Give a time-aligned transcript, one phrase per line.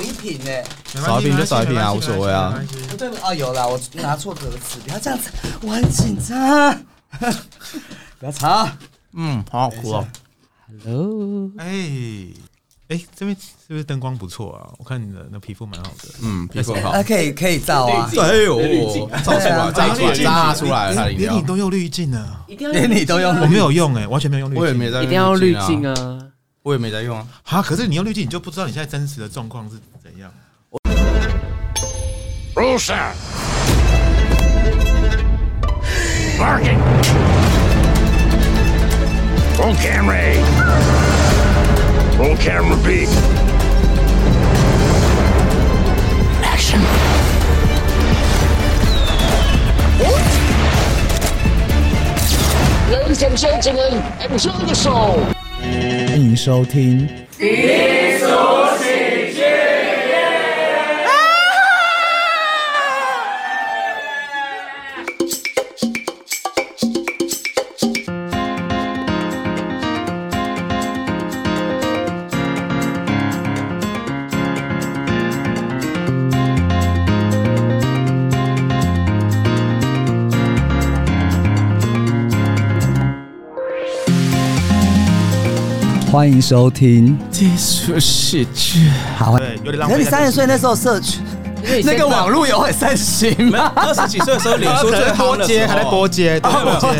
[0.00, 0.50] 少一瓶呢。
[0.86, 5.30] 少一瓶就少一瓶啊无所谓啊没关系没关系不对哦，有啦，我拿错格子，不要这样子，
[5.62, 6.80] 我很紧张。
[8.18, 8.68] 不要吵。
[9.12, 10.06] 嗯，好好哭哦。
[10.84, 11.66] Hello，哎
[12.88, 14.72] 哎，这边是不是灯光不错啊？
[14.78, 16.08] 我看你的那皮肤蛮好的。
[16.22, 17.02] 嗯，皮肤很好啊。
[17.02, 21.42] 可以可以照啊，哎呦，照出来，照出来，扎出来，连你。
[21.42, 24.62] 都用滤镜了，一定要连你都用我没有用哎，完全没有用滤镜。
[24.62, 26.18] 我也没在，一定要滤镜，啊！
[26.62, 27.26] 我也没在用啊。
[27.44, 30.30] 啊，可是你用滤镜，你就不知道你现在真实的状况是怎样。
[32.54, 33.12] Rusa.
[36.38, 36.78] Barking.
[39.56, 40.42] Roll camera A.
[42.18, 43.06] Roll camera B.
[46.42, 46.80] Action.
[52.90, 55.26] Ladies and gentlemen, enjoy the show.
[55.60, 57.08] 欢迎收听。
[86.10, 87.16] 欢迎收听。
[87.30, 90.00] 技术喜剧，好，对，有点浪可费。
[90.00, 91.22] 是你三十岁那时候社群，
[91.84, 93.70] 那个网络有很盛行吗？
[93.76, 96.50] 二十几岁的时候，脸书最夯的时候还在播接，播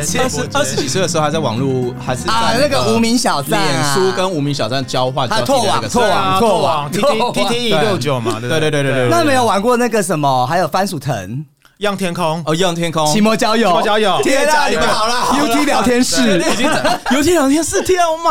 [0.01, 6.05] 接播二十二十几岁的时候还在网络，还是在啊，那个无名小站脸啊，书跟无名小站交换拓网交替的那个时候。
[6.05, 6.91] 拓网拓网。
[6.93, 7.33] T 拓 T 网。
[7.33, 8.61] T T 一六九嘛，对不对？
[8.61, 11.45] 对对对对那没有玩过那个什么，还有番薯藤、
[11.79, 14.21] 样天空，哦，样天空，奇摩交友、奇摩交友。
[14.23, 16.39] 天啊，你们好了，UT 聊天室。
[16.53, 16.71] 已经
[17.17, 18.31] 有这两天是跳吗？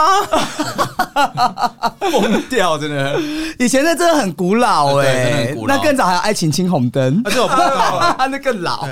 [1.99, 3.19] 疯掉，真的。
[3.59, 8.15] 以前那真的很古老对哎、那更早还有爱情青红灯啊，，这我不知道。
[8.29, 8.87] 那更老，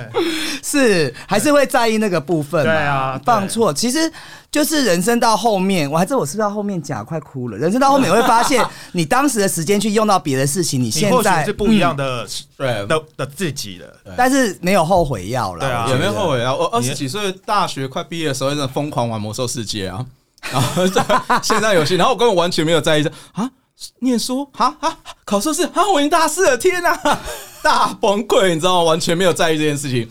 [0.63, 2.71] 是还是会在意那个部分嘛。
[2.71, 4.11] 对啊对放错，其实
[4.51, 7.57] 就是人生到后面，我还知道我是不是到后面讲快哭了。
[7.57, 15.59] 人生到后面，你会发现你当时的时间去用到别的事情，你现在是不一样的对的的自己的，嗯但是没有后悔药了。
[15.59, 16.55] 对啊我觉得有没有后悔药？
[16.55, 20.05] 我二十几岁大学快毕业的时候，真的疯狂玩魔兽世界啊，
[20.51, 21.03] 然后在
[21.43, 23.49] 线上游戏，然后我根本完全没有在意这啊，
[23.99, 26.99] 念书啊啊，考试是啊，我已经大四了，天哪、
[27.61, 28.83] 大崩溃，你知道吗？
[28.83, 30.09] 完全没有在意这件事情。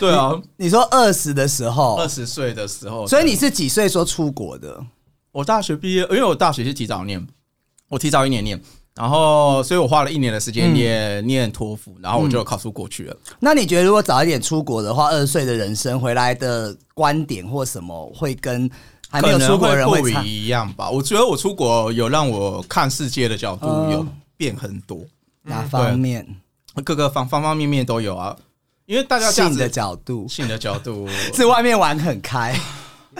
[0.00, 4.82] 对啊，你说二十的时候二，十岁的时候，所以你是几岁说出国的？
[5.30, 7.24] 我大学毕业，因为我大学是提早念，
[7.88, 8.60] 我提早一年念，
[8.94, 13.16] 然后所以我花了一年的时间念、念托福，然后我就考出过去了。
[13.40, 18.68] 那你觉得如果早一点出国的话，二十岁的人生回来的观点或什么会跟
[19.12, 20.20] 还没有出国的人可能会不？
[20.22, 20.88] 一样吧？
[20.90, 24.06] 我觉得我出国有让我看世界的角度嗯有
[24.36, 24.98] 变很多，
[25.42, 26.26] 哪方面？
[26.84, 28.34] 各个方方方面面都有啊。
[28.86, 32.58] 因为大家性的角度性的角度， 是外面玩很开，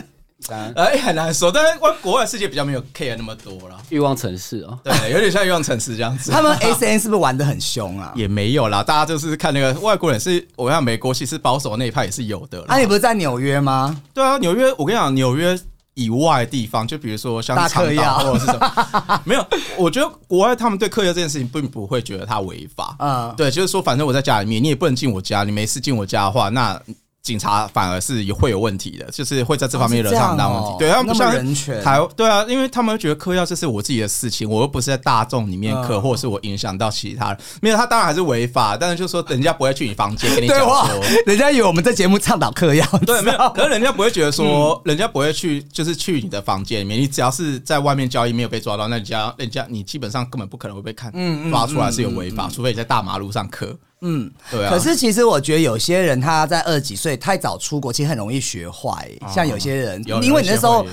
[0.75, 3.79] 哎很难说，但是外国外世界比较没有 care 那么多了。
[3.89, 6.31] 欲望城市哦，对，有点像欲望城市这样子。
[6.31, 8.11] 他们 S N 是不是玩的很凶啊？
[8.17, 12.75] 也没有啦，大家就是看那个外国人是，我看美国其实保守那一派也是有的那。
[12.75, 13.99] 啊，你不是在纽约吗？
[14.13, 15.57] 对啊，纽约，我跟你讲，纽约
[15.95, 19.45] 以外的地方，就比如说像大嗑长岛药或者是什么， 没有。
[19.77, 22.95] 我觉得国外他们对嗑药这件事情并不会觉得它违法。
[22.99, 26.79] 嗯，对，就是说，反正我在家里面，你也不能进我家，你没事进我家的话，那
[27.23, 30.75] 警察反而是也会有问题的，就是会在这方面惹上很大问题。
[30.77, 37.37] 对他们不像人权台对啊，因为他们会觉得嗑药这是我自己的事情，我又不是在大众里面嗑，嗯或者是我影响到其他人。
[37.61, 53.73] 没有，他当然还是违法，但是就说人家不会去你房间跟你讲 对哇说。，人家以为我们在节目倡导嗑药，对，没有，可是人家不会觉得说，人家不会去，就是去你的房间里面，你只要是在外面交易没有被抓到，那人家人家你基本上根本不可能会被看嗯嗯抓出来是有违法，除非你在大马路上嗑。
[54.03, 54.31] 嗯。
[54.51, 59.09] 对啊，可是其实我觉得有些人他在二十几岁太早出国，其实很容易学坏。
[59.33, 60.85] 像有些人，有因为你那时候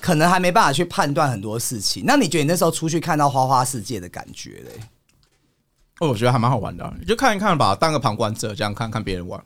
[0.00, 2.04] 可能还没办法去判断很多事情。
[2.06, 4.80] 那你觉得你那时候出去看到花花世界的感觉嘞？
[5.98, 9.42] 哦，我觉得还蛮好玩的，你就看一看吧，当个旁观者，这样看看别人玩。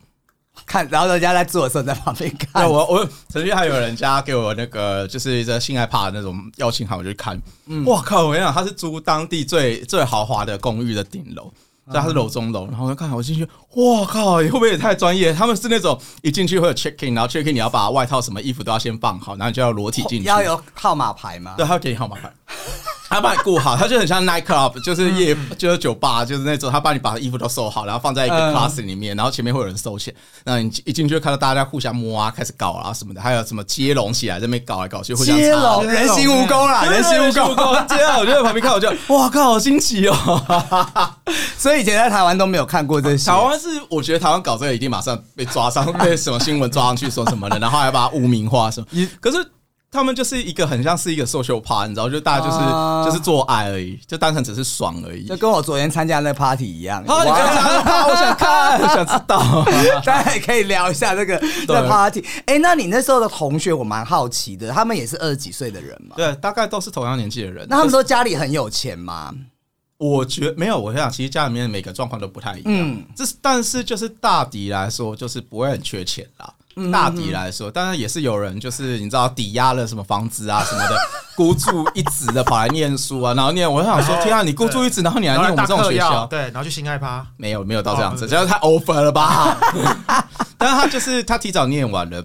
[0.67, 2.71] 看，然后人家在做的时候在旁边对，看。
[2.71, 7.41] 我我曾经还有人家给我那个就是一个性爱趴的那种邀请函，我就看。
[7.65, 7.83] 嗯。
[7.87, 8.27] 哇靠！
[8.27, 11.51] 我跟你讲，他是租当地最最豪华的公寓的顶楼。
[11.91, 13.45] 所以它是楼中楼，然后我就看我进去，
[13.75, 14.37] 哇靠！
[14.37, 15.33] 会不会也太专业？
[15.33, 20.29] 他们是那种一进去会有 check in，然后 check in 你要把外套什么衣服都要先放好，然后你就要裸体进去。
[20.29, 21.55] 要有号码牌吗？
[21.57, 22.33] 对，他要给你号码牌。
[23.13, 30.15] 他帮你顾好，他就很像 night club，就是夜就是酒吧，就是那种他帮你把衣服都收好，然后放在一个嗯 class 里面，然后前面会有人收钱，
[30.45, 37.55] 那你一进去就看到大家互相摸啊，开始搞啊什么的，还有什么接龙起来在那边搞来搞去，互相接龙人形蜈蚣啦，人形蜈蚣。
[37.55, 41.15] 蚣，这样我就在旁边看，我就哇靠，好新奇哦！
[41.59, 43.31] 所以以前在台湾都没有看过这些。
[43.31, 48.87] 台湾是，我觉得台湾搞这个一定马上被抓上，被什么新闻抓上去说什么的，然后还把它污名化什么。
[49.21, 49.37] 可是
[49.93, 55.37] 他们就是一个很像是一个 social part，你知道，就大家就是、啊就是做爱而已，就单纯只是爽而已就。
[55.37, 57.05] 跟我昨天参加那 party 一样。
[57.07, 59.63] 好，你跟我讲啊，我想看， 我想知道。
[60.03, 62.25] 大家也可以聊一下这个这 party。
[62.47, 66.17] 哎、那你那时候的同学，我蛮好奇的，他们也是二十几岁的人嘛？
[66.17, 67.67] 对，大概都是同样年纪的人。
[67.69, 69.35] 那他们说家里很有钱吗？
[69.99, 72.65] 我觉得没有，我想其实家里面每个状况都不太一样。
[72.67, 76.53] 嗯这是但是就是大抵来说，就是不会很缺钱啦。
[76.77, 80.97] 嗯大抵来说，当然也是有人就是你知道抵押了什么房子啊什么的，
[81.37, 89.59] 孤注一掷的跑来念书啊，然后念，我就想说，天啊，你孤注一掷，然后你还念我们这种学校， 对，然后去新爱趴，没有没有到这样子，哦这样太 over 了吧？
[90.59, 92.25] 但是他就是他提早念完了。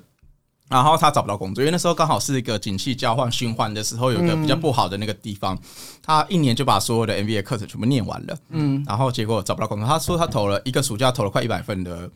[0.70, 5.58] 然后他找不到工作，因为那时候刚好是一个景气交换循环的时候，有一个比较不好的那个地方，
[6.04, 9.88] 他一年就把所有的 MBA 课程全部念完了，嗯，然后结果找不到工作。
[9.88, 12.10] 他说他投了一个暑假，投了快一百份的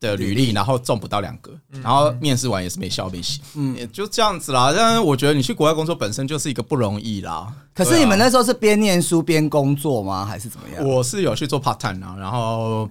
[0.00, 1.50] 的履历，然后中不到两个，
[1.82, 4.72] 然后面试完也是没笑没息，嗯，也就这样子啦。
[4.76, 7.52] 但是我觉得你去国外工作本身就是一个不容易啦。
[7.74, 10.24] 可是你们那时候是边念书边工作吗？
[10.24, 10.86] 还是怎么样？
[10.86, 12.88] 我是有去做 part time 啊，然后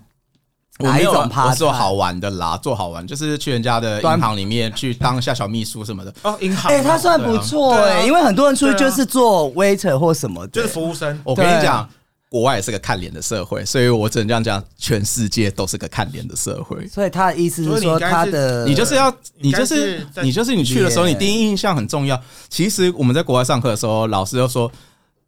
[0.80, 6.13] 我哪一种没有我做好玩的啦，做好玩就是去人家的银行里面去当一下小秘书什么的。
[6.24, 11.90] 哦，银行，哎、他算不错哎、因为很多人出去就是做 waiter 或什么的，就是服务生，我跟你对讲，
[12.30, 16.88] 国外也是个看脸的社会，所以我只能这样讲，全世界都是个看脸的社会。
[16.88, 22.22] 所以他的意思是说他的你就是要，你就是你就是你去的时候，你第一印象很重要。
[22.50, 24.72] 其实我们在国外上课的时候，老师就说。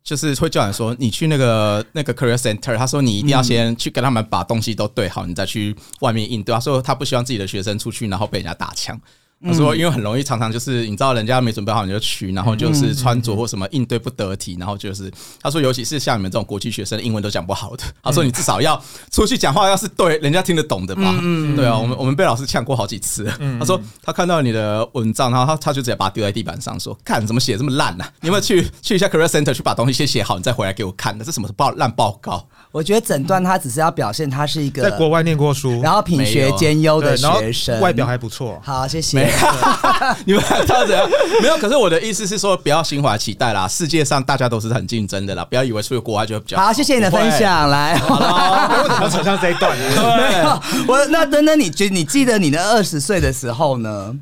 [0.04, 6.56] 就是会叫你说，你去那个那个 career center，他说你一定要先去跟他们把东西都对好，你再去外面应对。
[6.56, 8.98] 他说他不希望自己的学生出去然后被人家打枪。
[9.46, 15.12] 他说因为很容易常常就是你知道人家没准备好你就去，然后就是穿着或什么应对不得体，然后就是
[15.42, 18.82] 他说尤其是像你们这种国际学生，英文都讲不好的， 他说你至少要
[19.12, 21.14] 出去讲话要是对人家听得懂的吧。
[21.56, 23.32] 对啊，我们我们被老师呛过好几次。
[23.60, 31.24] 他说他看到你的文章，然后他他就直接把它丢在地板上，说：“看怎么写这么烂呢、你有没有去去一下 career center 去把东西先写好，你再回来给我看那？
[31.24, 32.48] 这什么报烂报告？
[32.72, 39.27] 我觉得整段他只是要表现他是一个，在国外念过书，然后品学兼优的，然后学生，外表还不错，好，谢谢。
[40.26, 41.10] 你们还这样？
[41.42, 41.58] 没有。
[41.58, 43.68] 可是我的意思是说，不要心怀期待啦。
[43.68, 47.94] 世界上大家都是很竞争的啦，不要以为出去国外就会比较好，谢谢你的分享，来。
[47.94, 49.86] 为什么扯上这一段呢？
[50.18, 54.16] 没有，我那等等，你觉你记得你的二十岁的时候呢？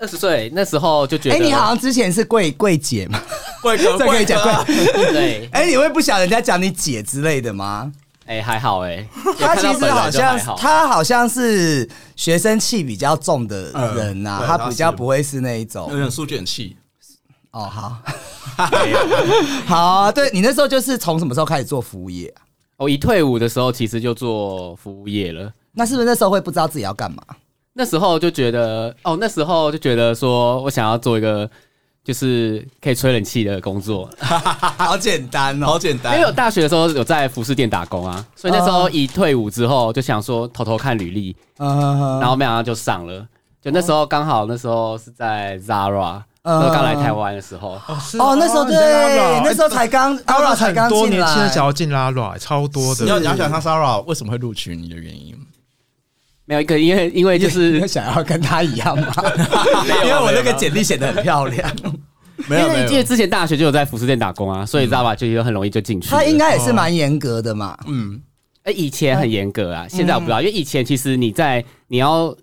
[0.00, 3.20] 二十岁那时候就觉得，哎、你好像之前是贵贵姐嘛？
[3.62, 4.52] 贵哥，这可以讲贵
[4.86, 5.12] 哥。
[5.12, 7.92] 对，哎、你会不想人家讲你姐之类的吗？
[8.26, 9.06] 哎、还好哎、
[9.38, 15.96] 他其实好像好他好像是学生气比较重的人呐、嗯他比较不会是那一种有。
[15.96, 16.76] 点书卷气。
[17.50, 17.98] 哦，好，
[19.66, 22.40] 好啊，对你那时候就是从什么时候开始做服务业啊、
[22.78, 25.52] 我一退伍的时候，其实就做服务业了。
[25.72, 27.22] 那是不是那时候会不知道自己要干嘛？
[27.74, 31.48] 那时候就觉得，哦，那时候就觉得说我想要做一个
[32.04, 43.26] 就是可以吹冷气的工作， 好简单哦，好简单因为我大学的时候有在服饰店打工啊，所以那时候一退伍之后就想说偷偷看履历，嗯，然后没想到就上了。
[43.62, 47.80] 就那时候刚好那时候是在 Zara，刚来台湾的时候，
[48.18, 48.74] 哦，那时候对
[49.44, 53.04] 那时候才刚哎 Aura 才刚很多进年轻人来，想要进 Zara，超多的。
[53.04, 55.36] 你要你要想看 Sarah 为什么会录取你的原因？
[56.52, 59.10] 没有一个因为因为就是 会想要跟他一样吗？
[59.88, 61.74] 没有因为我那个简历写的很漂亮，
[62.46, 66.10] 没有因为因为之前大学就有在服饰店打工啊，所以知道吧，就就很容易就进去。
[66.10, 67.74] 他应该也是蛮严格的嘛。
[67.86, 68.20] 嗯，
[68.64, 72.36] 哎，以前很严格啊，现在我不知道，因为以前其实你在你要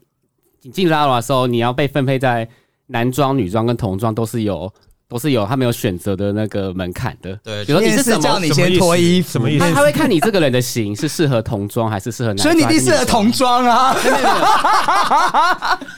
[0.63, 2.49] 你进 Zara 的时候，你要被分配在
[2.87, 4.73] 男装、女装跟童装，都是有
[5.09, 7.37] 都是有他们有选择的那个门槛的。
[7.43, 13.95] 对比如说你是什么，叫你先脱衣服，什么意思他他会看你这个人的型是适合童装还是适合男装，所以你一定适合童装啊。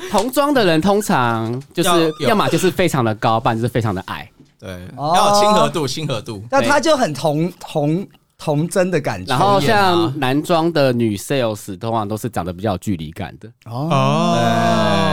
[0.09, 1.89] 童装的人通常就是
[2.21, 4.29] 要么就是非常的高，不然就是非常的矮。
[4.59, 6.43] 对，哦要有亲和度，亲和度。
[6.49, 9.29] 那他就很童童童真的感觉。
[9.29, 13.49] 然后像男装的女 sales 通常都是长得比较有距离感的。
[13.65, 14.37] 哦，哦，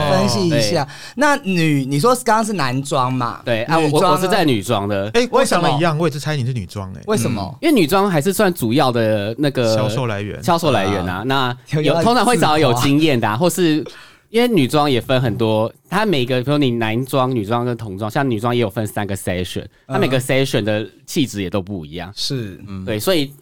[0.09, 0.87] 分析一下。
[1.15, 3.41] 那女，你说刚刚是男装嘛？
[3.45, 7.57] 对啊，我我我是在女装的，哎，我为什么想的一样，我也是猜你是女装哎，为什么？
[7.61, 11.23] 因为女装还是算主要的那个销售来源销售来源啊。
[11.25, 13.85] 那 有通常会找有经验的、啊，或是
[14.29, 22.11] 因为女装也分很多，它每个比如你男装、女装跟童装，像女装也有分三个 session，它每个 session 的气质也都不一样。
[22.15, 23.33] 是，嗯对，所以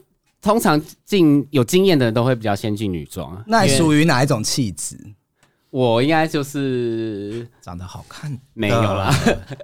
[0.41, 3.43] 通常进有经验的人都会比较先进女装啊。
[3.45, 4.97] 那属于哪一种气质？
[5.77, 9.13] 我应该就是长得好看，没有啦。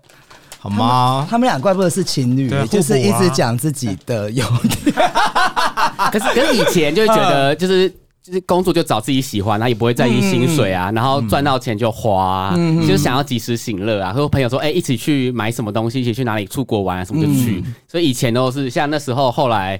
[0.60, 1.27] 好吗？
[1.27, 4.96] 他们俩怪不得是情侣啊，就是一直讲自己的优点。
[6.13, 7.91] 可是可是以前就会觉得就是。
[8.24, 14.13] 就是工作就找自己喜欢，然后也不会在意薪水啊，然后赚到钱就花、啊，就是想要及时行乐啊。
[14.13, 17.62] 和朋友说，哎、一起去买什么东西，一起去哪里出国玩啊，什么就去。
[17.86, 19.77] 所以以前都是像那时候，后来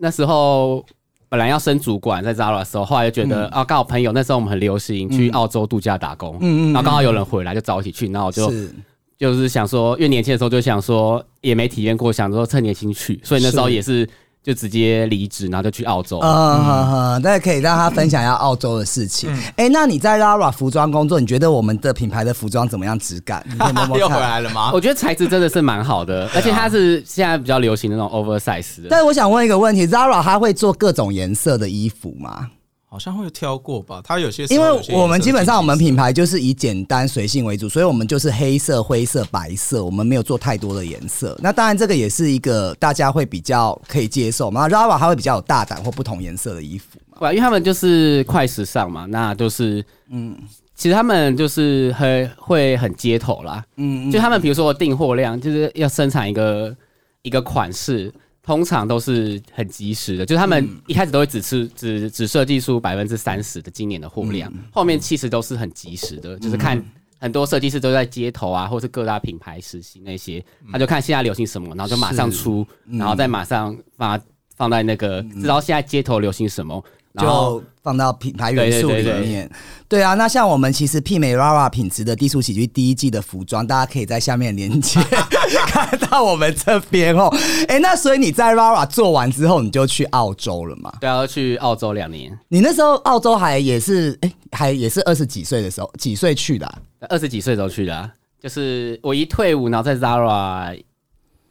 [0.00, 0.84] 那时候
[1.30, 8.70] 本来要升主管在 Zara 的时候，后来就觉得、啊，刚好朋友那时候我们很流行去澳洲度假打工，嗯嗯嗯然后刚好有人回来就找我一起去，然后我就是。
[9.16, 13.74] 就是想说，因为年轻的时候就想说也没体验过，想说趁年轻去，所以那时候是。
[13.74, 14.08] 也是
[14.42, 16.18] 就直接离职，然后就去澳洲。
[16.20, 19.30] 嗯哼哼，大家可以让他分享一下澳洲的事情。
[19.56, 22.98] 哎、那你在 Lara 服装工作，你觉得我们的品牌的服装怎么样？
[22.98, 23.44] 质感？
[23.50, 24.22] 你可以摸摸又回看。
[24.22, 24.70] 来了吗？
[24.72, 28.88] 我觉得材质真的是蛮好的，而且它是现在比较流行的那种 oversize 的。
[28.88, 32.48] 但是我想问一个问题，Zara 它会做各种颜色的衣服吗？
[32.92, 34.02] 好像会有挑过吧？
[34.04, 41.38] 它有些时因为我们基本上我们品牌牌就是以简单随性为主，所以我们就是黑色、灰色、白色，我们没有做太多的颜色。
[41.40, 44.68] 那当然这个也是一个大家会比较可以接受嘛。
[44.68, 47.18] Zara 它会比较有大胆或不同颜色的衣服嘛。
[47.20, 50.36] 对啊，因为他们就是快时尚嘛，那就是嗯，
[50.74, 56.74] 其实他们就是很会很街头啦，嗯，就他们比如说订货量，就是要生产一个
[57.22, 58.12] 一个款式。
[58.42, 66.82] 通常都是很及时的，就是他们一开始都会只吃只只设计出百分之三十的今年的货量，后面其实都是很及时的，就是看
[67.18, 70.42] 很多设计师都在街头啊，或是各大品牌实习那些，
[70.72, 74.18] 他就看现在流行什么，然后就马上出，然后再马上发
[74.56, 76.82] 放在那个知道现在街头流行什么，
[77.12, 79.50] 然后就放到品牌元素里对对对对面。
[79.88, 85.00] 对啊，那像我们其实媲美 Rara 品质的低俗喜剧第一季的服装，大家可以在下面连接
[85.66, 87.28] 看到我们这边哦。
[87.66, 90.92] 哎、那所以你在 Rara 做完之后，你就去澳洲了嘛？
[91.00, 96.78] 对啊，去澳洲两年，你那时候澳洲还也是哎、还也是二十几岁的时候，几岁去的、啊？
[97.08, 98.08] 二十几岁的时候去的啊、
[98.40, 100.78] 就是我一退伍，然后在 Zara，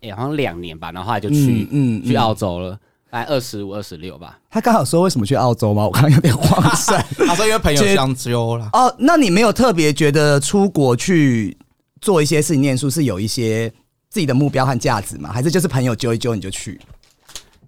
[0.02, 4.38] 哎、好像两年吧，然后后来就去嗯嗯去澳洲了，大概二十五、二十六吧。
[4.50, 5.86] 他刚好说为什么去澳洲吗？
[5.86, 6.96] 我刚刚有点慌神。
[7.28, 8.70] 他说因为朋友相揪了。
[8.74, 11.58] 哦，那你没有特别觉得出国去
[12.02, 13.70] 做一些事情、念书是有一些
[14.10, 15.32] 自己的目标和价值吗？
[15.34, 16.80] 还是就是朋友揪一揪你就去？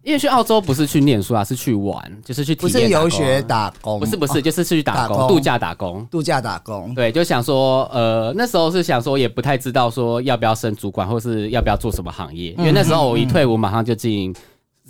[0.03, 6.07] 因为去澳洲不是去念书啊，是去玩，就是去体不是验游学，打工，不是不是，哦就是去打工、打工度假打工。
[6.09, 6.91] 度假打工。
[6.95, 14.33] 对，就想说，呃，那时候是想说，也不太知道说要不要升主管，或是要不要做什么行业，因为那时候我一退伍马上就进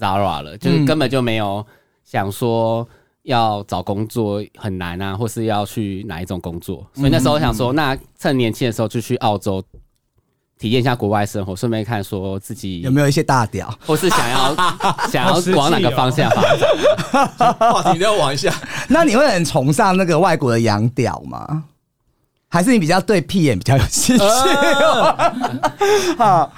[0.01, 1.63] Zara 了，就是根本就没有
[2.03, 2.87] 想说
[3.23, 9.63] 要找工作很难啊，或是要去哪一种工作，所以那时候想说，那趁年轻的时候就去澳洲
[10.57, 13.71] 体验一下国外生活，顺便看说自己有没有一些大屌？
[13.85, 14.55] 或是想要
[15.07, 17.53] 想要往哪个方向发展。
[17.53, 18.51] 话题要往一下，
[18.89, 21.65] 那你会很崇尚那个外国的洋屌吗？
[22.49, 24.23] 还是你比较对屁眼比较有兴趣？
[26.17, 26.51] 好，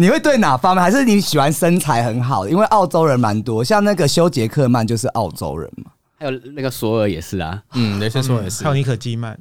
[0.00, 0.82] 你会对哪方面？
[0.82, 2.50] 还是你喜欢身材很好的？
[2.50, 5.90] 因为澳洲人蛮多，像那个修杰克曼就是澳洲人嘛。
[6.20, 9.36] 还有那个索尔也是啊，嗯，雷先说也是还有尼可基曼，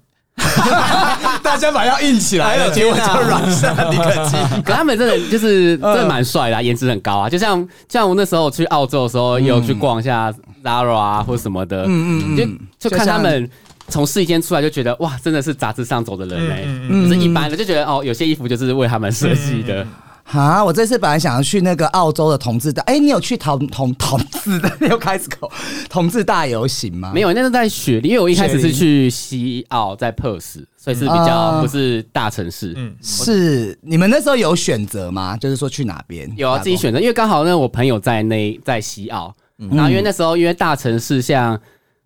[1.43, 4.35] 大家把要硬起来了，结果就软下尼可基。
[4.63, 7.29] 可他们真的就是真的蛮帅的、啊，颜值很高啊。
[7.29, 10.33] 就像像我那时候去澳洲的时候，也有去逛一下
[10.63, 12.37] Zara 啊或什么的，嗯嗯嗯，
[12.79, 13.47] 就就看他们
[13.89, 19.85] 从试衣间出来，就觉得哇，真的是杂志上走的人哎、嗯嗯就是一般的，就觉得哦，有些衣服就是为他们设计的。
[20.31, 20.63] 啊！
[20.63, 24.71] 我这次本来想要去那个澳洲的同志大，哎、你有去同同同志的？
[24.81, 25.49] 你有开始搞
[25.89, 27.11] 同志大游行吗？
[27.13, 32.73] 没有，那是在雪梨，因为我一开始是去西澳，在 Perth，所以是比较啊不是大城市。
[32.75, 35.37] 嗯，是你们那时候有选择吗？
[35.37, 36.29] 就是说去哪边？
[36.35, 41.59] 有啊，自己选择，因为刚好呢，我朋友在那在西澳，然后因为那时候因为大城市像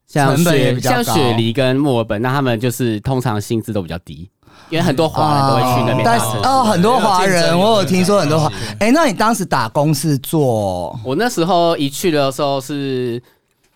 [0.06, 4.30] 像成本也雪像比较高雪梨跟墨尔本，那他们就是通常薪资都比较低，
[4.72, 6.26] 因为很多华人都会去那边但是。
[6.44, 8.52] 哦，很多华人，我有听说很多华。
[8.80, 13.22] 哎、那你当时打工是做我那时候一去的时候是。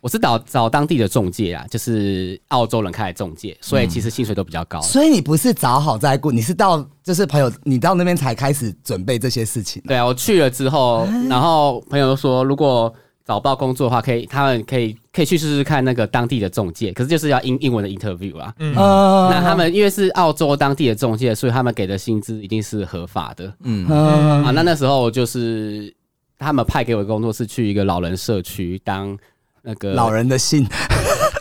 [0.02, 4.80] 我是找找当地的中介啊，就是澳洲人开的中介，所以其实薪水都比较高。
[4.80, 9.82] 所以你不是找好再雇，你是到就是朋友，你到那边才开始准备这些事情。
[9.88, 12.94] 对啊，我去了之后，然后朋友就说，如果
[13.26, 18.54] 找不到工作的话，可以他们可以可以去试试看那个当地的中介，可是就是要英英文的 interview 啊。
[18.60, 23.52] 嗯，那他们因为是澳洲当地的中介，所以他们给的薪资一定是合法的。
[23.64, 24.44] 嗯，嗯。
[24.46, 25.92] 啊，那那时候就是
[26.38, 29.18] 他们派给我的工作是去一个老人社区当
[29.64, 30.64] 那个老人的信，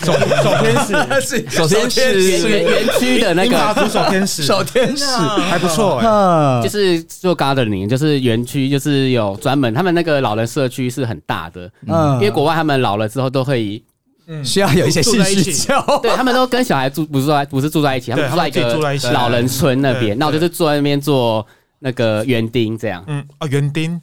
[0.05, 6.01] 手手天使，首 先是园园区的那个，英法族手天使，手天使，还不错
[6.63, 12.15] 就是做 gardening，就是园区，就是有专门他们那个老人社区是很大的，嗯。
[12.15, 13.83] 因为国外他们老了之后都会以。
[14.43, 15.53] 需要有一些性住在一起。
[15.53, 16.01] 需求。
[16.01, 20.19] 对他们都跟小孩住，不是住在不是住在一起，他们住在一个老人村那边。
[20.19, 21.47] 那我就是坐在那边做
[21.81, 23.05] 那个园丁，这样。
[23.07, 24.01] 嗯，啊，园丁，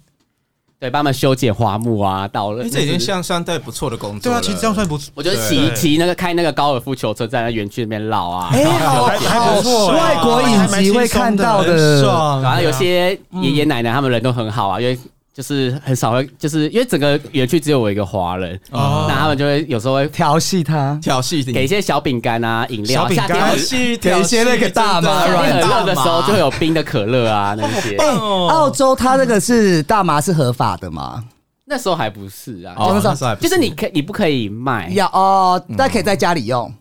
[0.81, 4.41] 对，帮他们修剪花木啊，到了哎，这已经像相对不错的工作了。
[4.41, 5.11] 对啊，其实这样算不错。
[5.13, 14.97] 我觉得骑对骑那个开那个高尔夫球车在那园区里面绕啊，哎，好还还好不错哎外国影集会看到很的，爽然后有些爷爷奶奶他们人都很好啊，因为
[15.33, 20.99] 就是很少会，就是因为整个园区只有我一个华人，哦那他们就会有时候会调戏他。
[21.01, 27.95] 调戏你给一些小饼干啊、饮料，小饼干夏天很戏给一些那个大麻夏天很热的时候就会有有冰的可乐啊那些。
[27.95, 31.23] 哎，澳洲它这个是大麻是合法的吗？
[31.65, 36.73] 那时候还不是啊，哦，就是那时候还不就是你可你不可以卖，要哦，但可以在家里用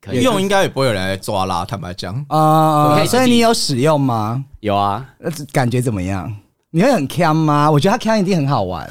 [0.00, 2.14] 可以用应该也不会有人来抓啦，坦白讲。
[2.28, 2.94] 啊。
[2.96, 4.42] 可以自己所以你有使用吗？
[4.60, 6.34] 有啊，呃，感觉怎么样？
[6.74, 7.70] 你会很 can 吗？
[7.70, 8.88] 我觉得他 can 一定很好玩。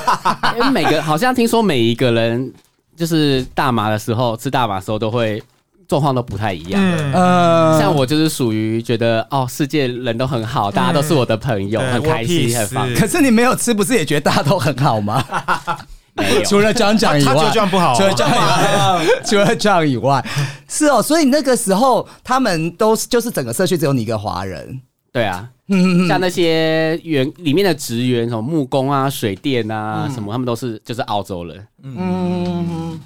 [0.54, 2.52] 因为每个好像听说每一个人
[2.94, 5.42] 就是大麻的时候吃大麻的时候都会
[5.88, 6.78] 状况都不太一样。
[6.80, 15.24] 嗯，呃，像我就是属于觉得哦，世界人都很好，大家都是我的朋友，对很开心很放可是你没有吃，不是也觉得大家都很好吗？
[16.14, 16.44] 没有。
[16.44, 20.22] 除了这样讲以外他觉得这，样不好除了这样以外， 除了这样以外，
[20.68, 21.00] 是哦。
[21.00, 31.66] 所以那个时候他们都是就是整个社区只有你一个华人，对啊，嗯 像那些员里面的职员，什么木工啊、水电啊，什么，他们都是就是澳洲人。
[31.82, 32.98] 嗯，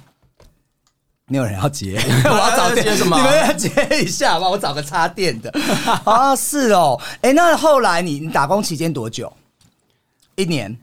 [1.27, 3.69] 没有人要接， 我要找接什么你们要接
[4.01, 5.51] 一下吧，我找个插电的。
[6.05, 9.31] 啊，是哦，哎，那后来你你打工期间多久？
[10.35, 10.77] 一年。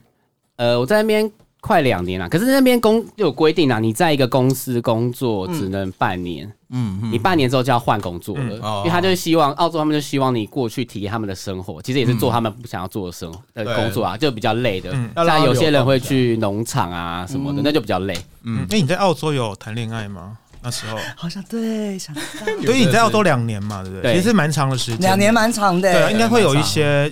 [0.57, 1.29] 呃，我在那边
[1.65, 8.81] 快两年了，可是那边公就有规定啊，你在一个公司工作只能半年，嗯嗯，你半年之后就要换工作了，嗯哦。
[8.81, 14.91] 因为他就是希望澳洲他们就希望你过去体验他们的生活，其实也是做他们不想要做的生活的工作啊，就比较累的。
[14.93, 18.15] 嗯像有些人会去农场啊什么的，那就比较累。
[18.43, 20.37] 嗯，哎，你在澳洲有谈恋爱吗？
[20.61, 22.13] 那时候， 好像对，想
[22.63, 24.13] 所以你在澳洲两年嘛，对不对？
[24.13, 24.21] 对。
[24.21, 27.11] 其实蛮长的时间，两年蛮长的、对啊，应该会有一些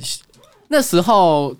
[0.68, 1.56] 那时候，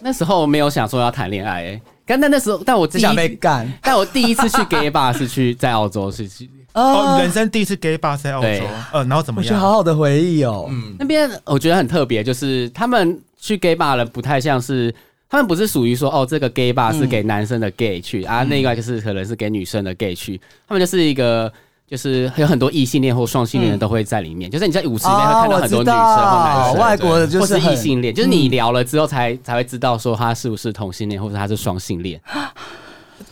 [0.00, 8.48] 那时候没有想说要谈恋爱、欸，但但那时候，但我第只想被，干 但我第一次去 gay bar 是去在澳洲是去哦，哦人生第一次 gay bar 在澳洲，
[8.92, 9.72] 呃，然后怎么我觉得好？
[9.72, 10.66] 好的回忆哦。
[10.70, 14.94] 嗯，那边，我觉得很特别，就是他们去 gay bar 的不太像是。
[15.32, 20.40] 他们不是属于说哦，这个 gay bar 是给男生的 gay 去、啊，那个就是可能是给女生的 gay 去。
[20.66, 21.52] 他们就是一个，
[21.90, 24.48] 就是有很多异性恋或双性恋的都会在里面。
[24.48, 32.20] 就是你在舞池里面会看到很多女生或男生，道外国的就或是异性恋，就是你聊了之后才才会知道说他是不是同性恋，或者他是双性恋。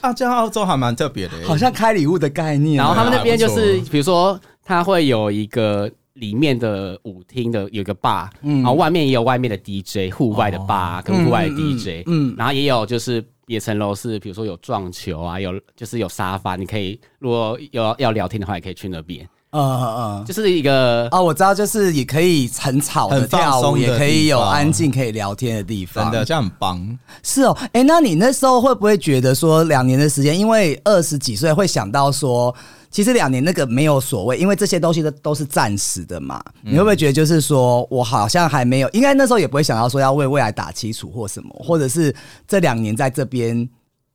[0.00, 1.38] 啊，这样澳洲还蛮特别的。
[1.38, 2.76] 耶，好像开礼物的概念。
[2.76, 12.34] 然后他们那边就是，比如说他会有一个里面的舞厅的有一个 bar，、然后外面也有外面的 DJ，户外的 bar、跟户外的 DJ，嗯嗯。
[12.36, 20.24] 然后也有就是也层楼是比如说有撞球啊，有就是有沙发，你可以如果有要聊天的话，也可以去那边，嗯嗯嗯。
[20.24, 26.04] 就是一个哦，我知道，就是也可以很吵的很放跳舞，松也可以有安静可以聊天的地方。
[26.04, 26.98] 真的这样很棒。
[27.22, 32.54] 是哦，哎、那你那时候会不会觉得说两年的时间，因为二十几岁会想到说，
[32.90, 36.42] 其实两年那个没有所谓，因为这些东西都都是暂时的嘛。
[36.62, 42.14] 你会不会觉得就是说我好像还没有，应该那时候也不会想到说要为未来打基础或什么，或者是
[42.46, 43.68] 这两年在这边。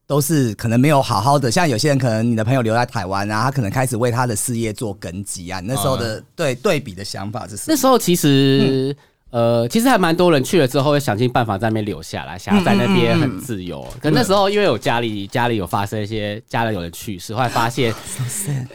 [0.05, 5.61] 都是可能没有好好的，像有些人可能你的朋友留在台湾啊，他可能开始为他的事业做根基啊。
[5.61, 7.65] 你那时候的、对对比的想法是什么？
[7.69, 8.95] 那时候其实。
[9.33, 13.83] 呃，其实还蛮多人去了之后会想尽办法在那边留下来，想要在那边很自由。
[13.99, 17.91] 可那时候因为有家里家里有发生一些家人有人去世，后来发现，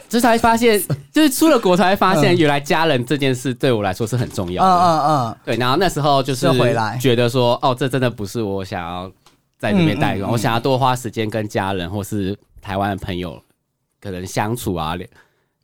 [0.08, 4.82] 就是才发现，就是出了国才会发现，原来家人这件事对我来说是很重要嗯的。
[4.82, 9.08] 嗯嗯，对，然后那时候就是回来觉得说，哦，这真的不是我想要
[9.60, 13.40] 在这边待嗯着，我想要多花时间跟家人或是台湾的朋友
[14.00, 14.96] 可能相处啊，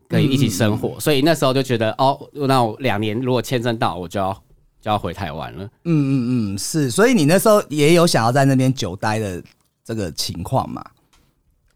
[0.09, 1.00] 可以一起生嗯活。
[1.00, 4.40] 所以那时候就觉得，哦，那我两年如果签证到，我就要
[4.85, 5.64] 就要回台湾了。
[5.64, 9.42] 嗯嗯嗯，是，所以你那时候也有想要在那边久待的
[9.83, 10.85] 这个情况嘛？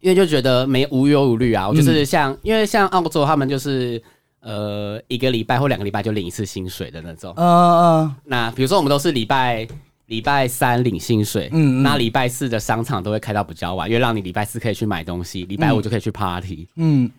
[0.01, 4.01] 因为就觉得没无忧无虑啊，我嗯就是像，因为像澳洲他们就是
[4.41, 7.33] 呃一个礼拜或两个礼拜就领一次薪水的那种。
[7.39, 9.67] 嗯嗯那比如说我们都是礼拜
[10.05, 16.69] 礼拜三领薪水，嗯嗯那礼拜四的商场都会开到比较晚，因为让你礼拜四可以去买东西，礼拜五就可以去 party。
[16.77, 17.11] 嗯。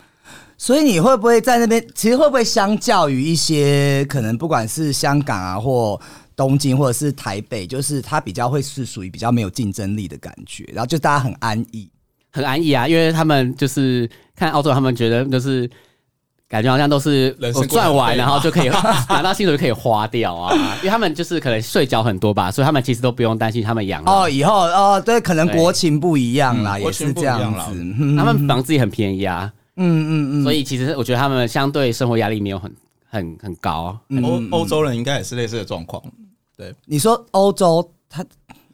[0.62, 1.82] 所以你会不会在那边？
[1.96, 6.00] 其实会不会相较于一些可能不管是香港啊，或
[6.36, 11.90] 东京，或者是台北，就是它比较会是属于比较没有竞争力的感觉，然后就大家很安逸。
[12.32, 15.68] 很安逸啊，因为他们就是看澳洲，他们觉得就是
[16.50, 18.70] 感觉好像都是我人生过得赚完然后就可以
[19.10, 24.04] 拿到薪水就可以花掉啊，因为他们就是可能税缴很多吧，所以他们其实都不用担心他们养。
[24.06, 27.72] 哦，以后哦，对，可能对国情不一样啦，嗯也是这样子。
[27.74, 32.72] 嗯他们房子也很便宜啊，嗯嗯嗯，所以其实我觉得他们相对生活压力没有很
[33.10, 33.98] 很很高。
[34.10, 36.04] 嗯欧欧洲人应该也是类似的状况。
[36.56, 36.74] 对。
[36.86, 38.24] 你说欧洲，他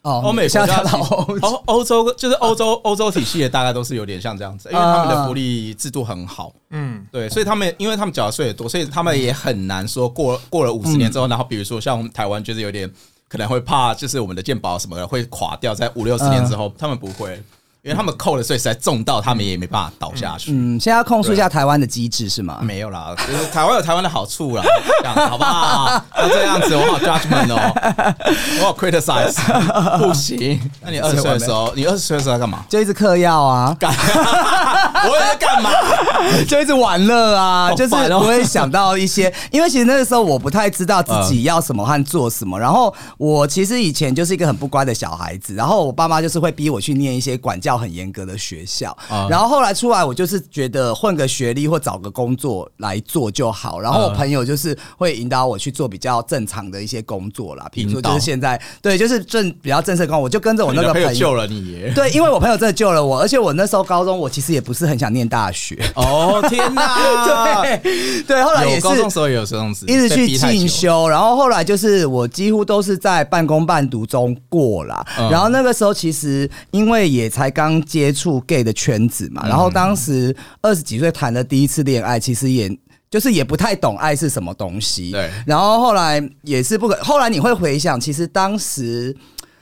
[0.02, 12.88] 哦，欧美国家到欧洲，欧欧洲就是欧洲欧洲体系也，大概都是有点像这样子，因为他们的福利制度很好，嗯，对，所以他们因为他们缴的税也多，所以他们也很难说过过了五十年之后，然后比如说像我们台湾就是有点
[13.28, 17.42] 可能会怕，就是我们的健保什么的会垮掉，在五六十年之后，他们不会，
[17.86, 20.52] 因为他们扣的税实在重到他们也没办法倒下去。
[20.52, 22.58] 嗯，现在要控诉一下台湾的机制是吗？
[22.64, 24.64] 没有啦，就是台湾有台湾的好处啦，
[25.02, 26.04] 这样子好不好？
[26.18, 28.16] 那这样子我好 judgment 哦，
[28.60, 30.60] 我好 criticize，不行。
[30.82, 32.66] 那你二十岁的时候，你二十岁的时候在干嘛？
[32.68, 33.94] 就一直嗑药啊，干，
[35.08, 35.70] 我在干嘛？
[36.50, 42.60] 就一直玩乐啊，就是不会想到一些，因为其实那个时候我不太知道自己要什么和做什么。
[42.60, 48.96] 然后我其实以前就是一个很不乖的小孩子，然后我爸妈就是会逼我去念一些管教很严格的学校。
[49.10, 53.80] 啊然后后来出来，我就是觉得混个学历或找个工作来做就好。
[53.80, 61.14] 然后我嗯朋友就是会引导我去做比较正常的一些工作啦，比如说就是现在对，就是正比较正式工，我就跟着我那个朋友。
[61.14, 61.92] 救了你耶！
[61.96, 65.82] 对，因为我朋友真的救了我，而且我那时候高中，我其实也不是很想念大学。
[65.96, 67.62] 哦天哪！
[67.82, 70.68] 对对，后来也是高中时候也有这种子，一直去进。
[70.68, 75.06] 修，然后后来就是我几乎都是在半工半读中过啦。
[75.18, 82.70] 嗯然后那个时候其实因为也才刚接触 gay 的圈子嗯嘛，然后当时二十几岁谈的第一次恋爱，其实也。
[83.08, 89.16] 就是也不太懂爱是什么东西，对然后后来也是不可，后来你会回想，其实当时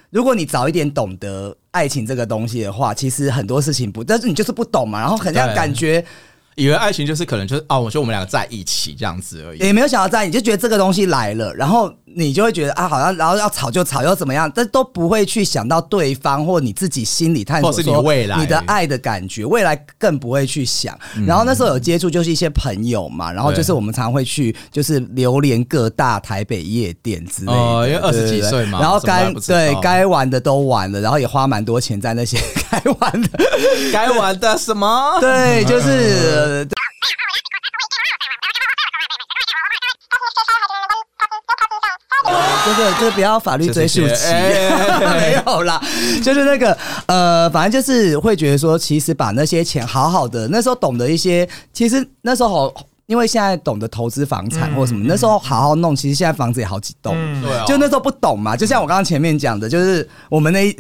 [0.10, 6.04] 如果你早一点懂得爱情这个东西的话，其实很多事情不，但是你就是不懂嘛，然后很像感觉
[6.56, 9.60] 以为爱情就是可能就是哦，我觉得我们两个在一起这样子而已。
[9.60, 20.97] 也没有想到在，你就觉得这个东西来了，然后你就会觉得啊，好像然后要吵就吵，又怎么样，但都不会去想到对方或你自己心里探索或是你说未来你的爱的感觉，未来更不会去想。
[21.26, 32.38] 然后那时候有接触就是一些朋友嘛，然后就是我们常会去就是流连各大台北夜店之类的，哦因为20对对对几岁嘛然后该对该玩的都玩了，然后也花蛮多钱在那些
[32.69, 33.30] 该玩的，
[33.91, 35.17] 该玩的什么？
[35.19, 36.67] 对，就是。
[42.65, 44.32] 这个这个不要法律追诉期，
[45.04, 45.82] 没有啦，
[46.24, 52.74] 就是那个呃，反正就是会觉得说，其实把那些钱好好的，那时候懂得一些，其实那时候好，
[53.06, 57.41] 因为现在懂得投资房产或什么，那时候好好弄，其实现在房子也好几栋，嗯。
[57.41, 60.76] 对啊，就那时候不懂嘛，就像我刚刚前面讲的，就是我们那一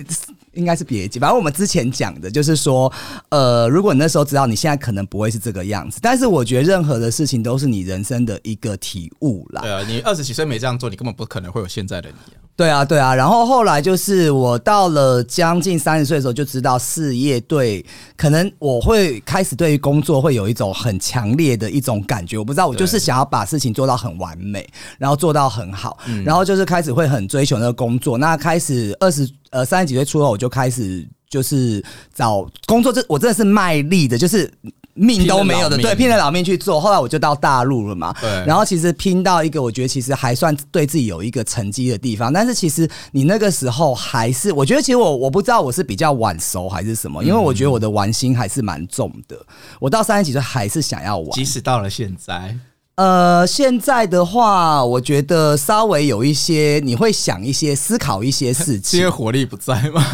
[0.53, 2.91] 应该是别急，反正我们之前讲的就是说，
[3.29, 9.61] 呃，如果你那时候知道你现在可能不会是这个样子，但是我觉得任何的事情都是你人生的一个体悟啦。
[9.61, 12.33] 对啊，你二十几岁没这样做，你根本不可能会有现在的你。
[12.55, 17.83] 对啊，对啊，然后后来就是我到了将近三十岁的时候，就知道事业对，
[18.15, 24.67] 可能我会开始对于工作会有一种很强烈的一种感觉，我不知道，我就是想要把事情做到很完美，
[24.99, 28.19] 然后做到很好，然后就是开始会很追求那个工作。
[28.19, 34.51] 那开始二十呃三十几岁出后，我就开始就是找工作，这我真的是卖力的，就是。
[34.95, 36.79] 命都没有的，对，拼了老命去做。
[36.79, 49.35] 后来我就到大陆了嘛，对然后其实拼到一个我觉得其实还算对自己有一个成绩的地方，但是其实你那个时候还是，我觉得其实我我不知道我是比较晚熟还是什么，因为我觉得我的玩心还是蛮重的。
[49.79, 52.55] 我到三十几岁还是想要玩，即使到了现在，
[52.95, 59.11] 呃，现在的话，我觉得稍微有一些，你会想一些、思考一些事情因为情。
[59.17, 60.05] 活力不在吗？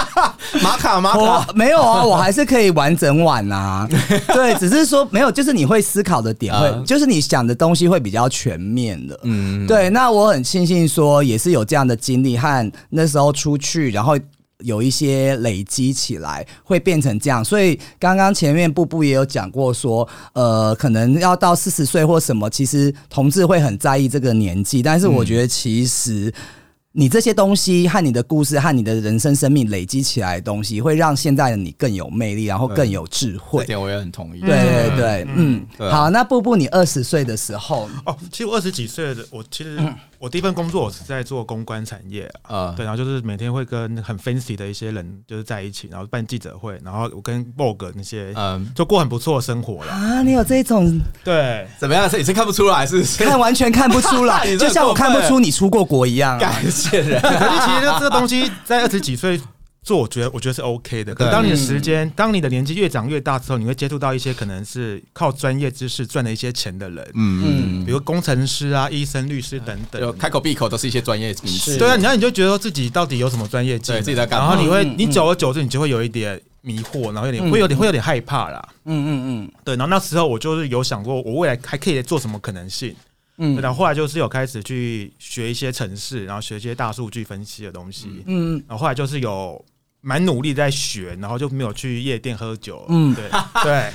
[0.62, 3.88] 马卡马我卡，没有啊， 我还是可以完整晚啊。
[4.34, 9.18] 对，只是说没有，就是你会思考的点就是你想的东西会比较全面的。
[9.22, 14.14] 嗯，对，那我很庆幸说，也是有这样的经历和那时候出去，然后
[14.64, 17.44] 有一些累积起来，会变成这样。
[17.44, 26.32] 所以刚刚前面布布也有讲过说，呃，可能要到四十岁或什么，其实同志会很在意这个年纪，但是我觉得其实。
[26.98, 33.66] 你这些东西和你的故事和你的人生生命累积起来的东西，会让现在的你更有魅力，然后更有智慧这。
[33.66, 34.40] 点我也很同意。
[34.40, 39.78] 对对对，嗯，好，那布布，你二十岁的时候，哦，其实我二十几岁的，我其实
[40.26, 49.92] 我第一份工作我是在做公关产业啊，啊，对，然后就是每天会跟很 fancy 的一些人就是在一起，然后办记者会，然后我跟 Vogue 那些嗯，就过很不错的生活了。
[49.92, 52.10] 啊，你有这种对，怎么样？
[52.10, 53.04] 是你是看不出来，是？
[53.24, 56.40] 看完全看不出来， 就像我看不出你出过国一样、啊。
[56.40, 57.22] 感谢人。
[57.22, 59.40] 可是其实这个东西在二十几岁
[59.86, 61.14] 做，我觉得我觉得是 OK 的。
[61.14, 70.18] 可是当你的时间，当你的年纪越长越大之后，你会接触到一些可能是靠专业知识赚了一些钱的人，嗯嗯，比如工程师啊、医生、律师等等。
[70.18, 71.78] 开口闭口都是一些专业名词。
[71.78, 78.68] 对啊，然后你就觉得自己到底有什么专业技能，对自己在干嘛然后你会，嗯你久而久之，你就会有一点迷惑，然后有点会有点会有点害怕啦。
[78.86, 79.10] 嗯嗯
[79.44, 82.92] 嗯对，然后那时候我就是有想过，我未来还可以做什么可能性。
[83.38, 88.22] 嗯然后后来就是有开始去学一些城市，然后学一些大数据分析的东西。
[88.26, 89.62] 嗯，然后后来就是有
[90.06, 92.84] 蛮努力在学，然后就没有去夜店喝酒。
[92.88, 93.24] 嗯嗯，对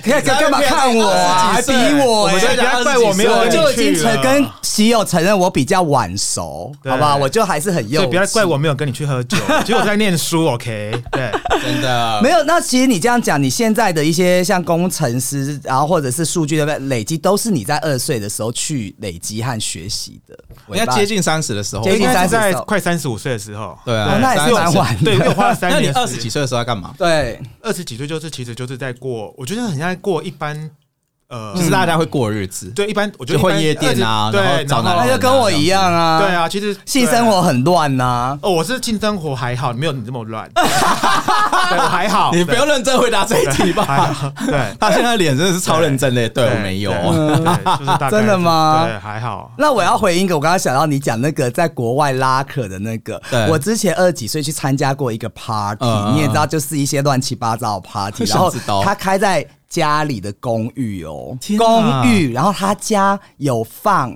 [0.03, 0.11] 对。
[0.11, 1.53] 干干干嘛看我啊？
[1.53, 7.15] 还比我哎、我们在不要怪我没有我就已经承跟喜友承认我比较晚熟，对好吧？
[7.15, 8.09] 我就还是很幼稚。
[8.09, 10.91] 不要怪我没有跟你去喝酒，其实我在念书，OK？
[11.13, 20.37] 对，真的没有，那其实你这样讲，你现在的一些像工程师，然后或者是数据的累积，都是你在二十岁的时候去累积和学习的。
[20.69, 25.91] 应该接近三十的时候，接近应该是在快三十五岁的时候，对啊，哦那也是蛮晚的对，因为我花了三 那年。
[25.91, 26.29] 你二十几？
[26.29, 26.93] 岁的时候在干嘛？
[26.97, 30.69] 对，二十几岁就是其实就是在过，我觉得很像在过一般
[31.31, 36.19] 呃，就是大家会过日子，对一般，我觉得就会夜店啊20对，然后找男然后那就跟我一样啊。
[36.19, 40.49] 对，啊，其实性生活很乱呐、哦，我是性生活还好，没有你这么乱。
[40.53, 40.61] 对
[41.79, 44.13] 我还好，你不要认真回答这一题吧。
[44.13, 44.59] 好对。
[44.77, 46.91] 他现在脸真的是超认真的，对我没有。
[46.91, 49.51] 对，对就是大概 真的吗对，还好。
[49.57, 58.51] 那我要回应一个，我刚刚想到你讲那个在国外拉客的那个对，我之前二十几岁去参加过一个 party，、嗯你也知道，就是一些乱七八糟的 party，然后
[58.83, 64.15] 他开在家里的公寓哦，公寓，然后他家有放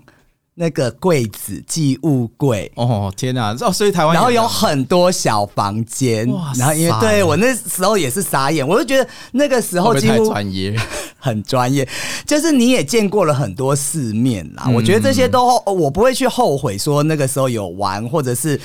[0.55, 2.71] 那个柜子寄物柜。
[2.75, 3.55] 哦天哪！
[3.61, 10.75] 哦，所以台湾然后有很多小房间哇，然后因为塞对我那时候也是傻眼，我就觉得那个时候几乎专业？
[11.17, 11.87] 很专业，
[12.23, 14.65] 就是你也见过了很多世面啦。
[14.67, 18.59] 嗯我觉得这些都我不会去后悔说那个时候有玩，或者是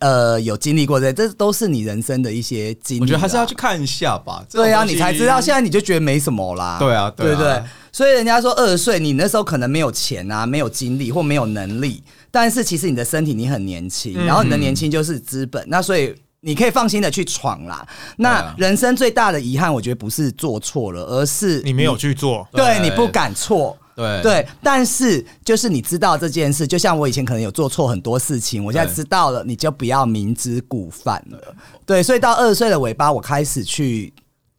[0.00, 3.00] 呃有经历过这，这都是你人生的一些经历。
[3.02, 4.42] 我觉得还是要去看一下吧。
[4.50, 6.78] 对啊，你才知道，现在你就觉得没什么啦。
[6.80, 7.62] 对啊对啊对对？
[7.96, 16.14] 所以人家说二十岁，你那时候可能没有钱啊，没有精力或没有能力，但是其实你的身体你很年轻，嗯然后你的年轻就是资本，那所以。
[16.40, 17.84] 你可以放心的去闯啦。
[18.18, 23.76] 那啊人生最大的遗憾，我觉得不是做错了，而是你没有去做，对对你不敢错。
[23.96, 31.54] 对对，但是就是你知道这件事，就像我以前可能有做错很多事情，我现在知道了，你就不要明知故犯了。
[31.84, 34.12] 对，所以到二十岁的尾巴，我开始去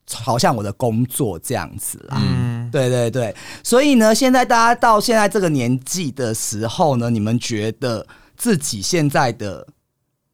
[0.06, 2.18] 朝向我的工作这样子啦。
[2.20, 9.66] 嗯，对对对，所以呢，现在大家到现在这个年纪的时候呢，你们觉得自己现在的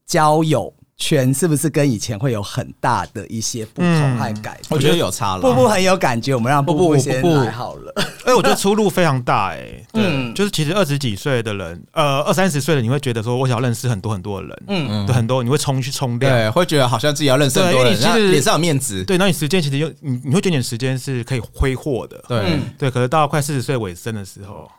[0.05, 0.73] 交友
[1.03, 4.67] 圈是不是跟以前会有很大的一些不同和改变？
[4.69, 5.41] 我觉得有差了。
[5.41, 7.93] 布布很有感觉，我们让布布布布先来好了。
[8.23, 9.57] 哎，我觉得出路非常大，哎，
[9.91, 15.05] 对，嗯就是其实二十几岁的人，呃，二三十岁的你会觉得说，我想要认识很多很多的人，嗯。
[15.05, 19.03] 对，很多你会冲去冲量，对，会觉得好像自己要认识很多人，对因为你其实脸上有面子。
[19.03, 22.61] 对，那你时间其实有你你会觉得你的时间是可以挥霍的，对，嗯。
[22.77, 24.69] 对，可是到快四十岁尾声的时候，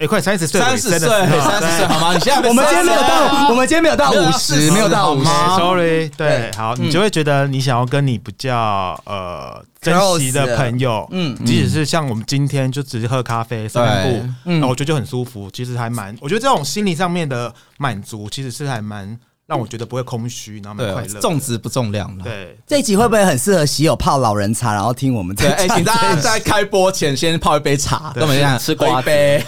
[0.00, 2.14] 哎，快三十岁尾三十岁，三十岁好吗？
[2.14, 5.28] 你现在我们今天没有到，我们今天没有到五十，没有到五十。
[5.28, 6.50] Sorry，对。
[6.50, 14.60] 对，好，你就会觉得你想要跟你比较呃珍惜的朋友，嗯嗯，即使是像我们今天就只是喝咖啡、散散步，嗯。
[14.60, 19.14] 那我觉得就很舒服，其实还蛮，我觉得这种心理上面的满足，其实是还蛮
[19.50, 22.22] 让我觉得不会空虚，然后蛮快对乐，，重质不重量的。
[22.22, 22.56] 对。
[22.68, 29.44] 这一集会不会很适合喜友泡老人茶，然后听我们对，哎，请大家在开播前先泡一杯茶，对跟我们一样吃瓜杯。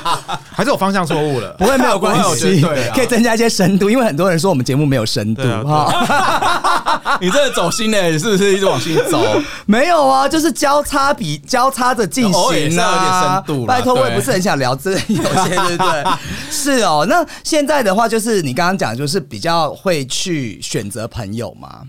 [0.50, 7.18] 还是我方向错误了，不会没有关系对，啊可以增加一些深度，因为很多人说我们节目没有深度哈。
[7.20, 9.22] 你这个走心呢，你是不是一直往心走？
[9.66, 13.66] 没有啊，就是交叉比交叉着进行要有点啊深度。
[13.66, 16.04] 拜托，我也不是很想聊这有些，对不对？
[16.50, 17.04] 是哦。
[17.06, 21.88] 那现在的话，就是你刚刚讲，就是比较会去选择朋友吗。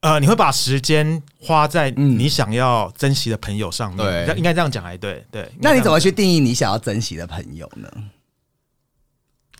[0.00, 5.48] 呃，你会把时间花在嗯你想要珍惜的朋友上面，对应该这样讲还对，对。
[5.60, 7.88] 那你怎么去定义你想要珍惜的朋友呢？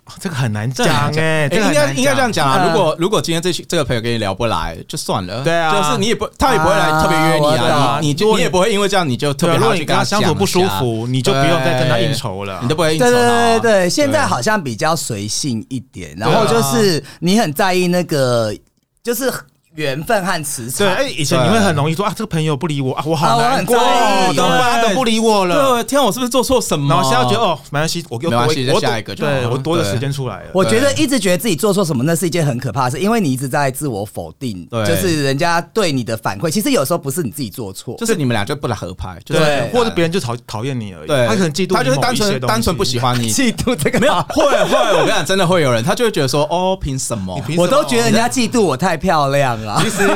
[0.07, 0.17] 讲？
[0.21, 0.87] 这个很难讲
[1.17, 5.43] 哎，这个应该应该这样讲如果如果今天这这个朋友跟你聊不来，就算了。
[5.43, 5.73] 对啊。
[5.75, 18.55] 就是你也不，他也不会来特别约你啊啊，你你就你也不会因为这样你就特别如果你跟他相处不舒服，你就不用再跟他应酬了，你都不会应酬对对对对，现在好像比较随性一点，然后就是你很在意那个，
[19.03, 19.33] 就是
[19.75, 20.87] 缘分和磁场。
[20.87, 25.75] 对，哎，以前你会很容易说啊，这个朋友不理我啊，我啊好难过都不理我了。
[25.75, 26.95] 对，天啊，我是不是做错什么？
[26.95, 30.51] 然后现在觉得哦，没关系，我又没关系我下一个就我多的对时间出来了。
[30.53, 34.85] 我觉得一直觉得自己做错什么，那是一件很可怕的事，因为你一直在自我否定，对。
[34.87, 43.33] 就是人家对你的反馈，其实有时候不是你自己做错，就是你们俩就不能合拍，就是对或者别人就讨讨厌你而已，对，他可能嫉妒他就是单纯单纯不喜欢你。
[43.33, 47.35] 嫉妒这个没有会会， 我跟你讲，真的会有人，他就会觉得说，哦，凭什么？
[47.37, 47.63] 你凭什么？
[47.63, 49.81] 我都觉得人家嫉妒我太漂亮啦。
[49.83, 50.07] 其实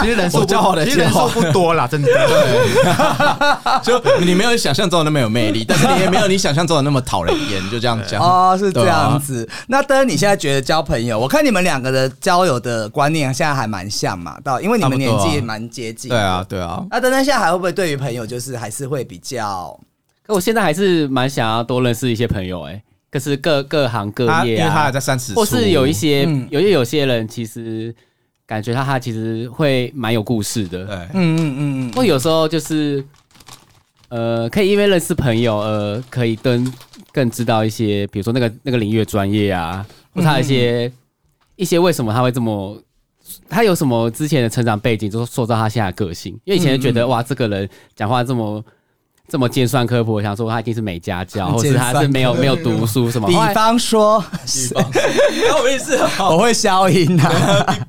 [0.00, 2.08] 其实人数其实人数不多啦，真的。
[3.82, 8.22] 就你没有想象中的那么有魅力，但是你也没有你想象中的那么讨人厌，就这样讲。
[8.22, 9.48] 哦，是这样子。
[9.68, 11.18] 那登，你现在觉得交朋友？
[11.18, 16.08] 我看你们两个的交友的观念现在还蛮像嘛，到因为你们年纪也蛮接近。
[16.08, 16.46] 对啊，。
[16.48, 19.78] 对啊，那登登现在还会不会对于朋友，就是还是会比较
[20.26, 27.94] 可我现在还是蛮想要多认识一些朋友、哎，可是各各行各业啊因为他还啊，在三十，或是有一些嗯有些有些人其实
[28.52, 33.02] 感觉他他其实会蛮有故事的，对，嗯嗯嗯嗯或有时候就是
[34.08, 36.72] 呃，可以因为认识朋友，呃，可以更
[37.12, 40.92] 更知道一些，比如说那个那个领域的专业啊，或他一些、
[41.56, 42.78] 一些为什么他会这么。
[43.48, 46.38] 他有什么之前的成长背景，就是塑造他现在的个性？
[46.44, 48.62] 因为以前就觉得、哇，这个人讲话这么
[49.32, 53.26] 这么尖酸刻薄，我想说他一定是没家教，或是他是没有没有读书什么。
[53.26, 54.22] 比方说，
[55.62, 57.24] 我也是， 我会消音的、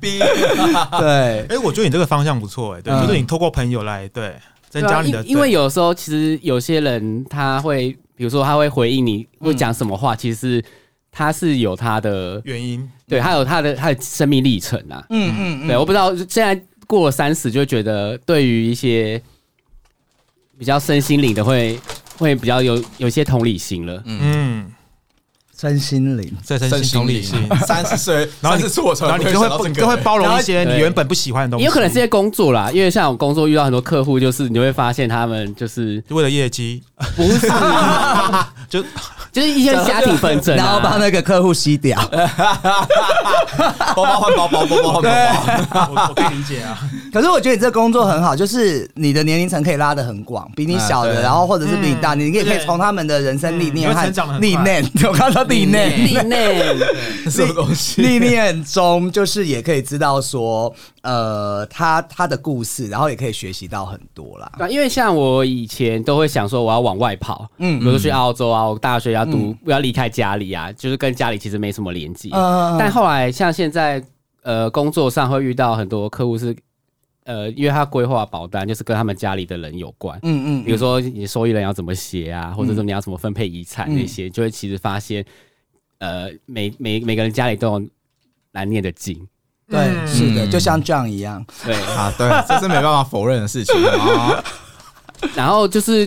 [0.98, 3.06] 对，哎，我觉得你这个方向不错，哎，对，嗯。
[3.06, 4.34] 就是你透过朋友来对
[4.70, 10.64] 增加你的，因因为有时候其实有些人他会，比如说他会回应你会讲什么话，其实
[11.12, 15.04] 他是有他的，原因，对他有他的他的生命历程啊。
[15.10, 19.20] 嗯嗯嗯，对，我不知道现在过了三十，就会觉得对于一些
[20.58, 21.78] 比较身心灵的会
[22.18, 24.02] 会比较有有一些同理心了。
[24.06, 24.72] 嗯，
[25.70, 26.30] 身心灵。
[26.44, 36.82] 这身心同理心， 三十岁，然后你三十岁我然后你就会你就会包容一些你原本不喜欢的东西，也有可能是些工作啦，因为像我工作遇到很多客户，就是你会发现他们就是为了业绩，
[37.16, 37.48] 不是，
[38.68, 38.82] 就
[39.32, 41.98] 就是一些家庭纷争、啊，然后把那个客户吸掉，
[43.96, 45.88] 包包换包包，包包换包包。
[45.90, 46.78] 我我可以理解啊，
[47.12, 56.78] 可是我觉得你这工作很好，就是你的年龄层可以拉得很广，比你小的，然后或者是比你大，你也可以对从他们的人生历练和历练， 我看到历练历练。
[57.30, 58.02] 什么东西？
[58.02, 64.50] 历练中，就是也可以知道说，呃，他他的故事，然后也可以学习到很多啦。
[64.68, 72.28] 因为像我以前都会想说我要往外跑，嗯嗯，比如说去澳洲啊，我大学要读，要离开家里啊，就是跟家里其实没什么连接。
[72.32, 74.02] 嗯但后来像现在，
[74.42, 76.54] 呃，工作上会遇到很多客户是，
[77.24, 85.24] 呃，因为他规划保单就是跟他们家里的人有关，嗯嗯比如说你受益人要怎么写啊，或者说你要怎么分配遗产那些，就会其实发现，
[85.98, 87.88] 呃，每每每个人家里都有
[88.52, 89.16] 难念的经，
[89.68, 90.06] 对，嗯。
[90.06, 91.44] 是的，嗯就像这样一样。
[91.64, 94.44] 对， 啊，对，这是没办法否认的事情啊。
[95.34, 96.06] 然后就是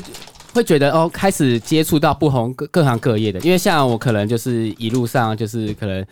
[0.54, 6.06] 会觉得哦，开始接触到不同各各行各业的，因为像我可能就是一路上就是可能，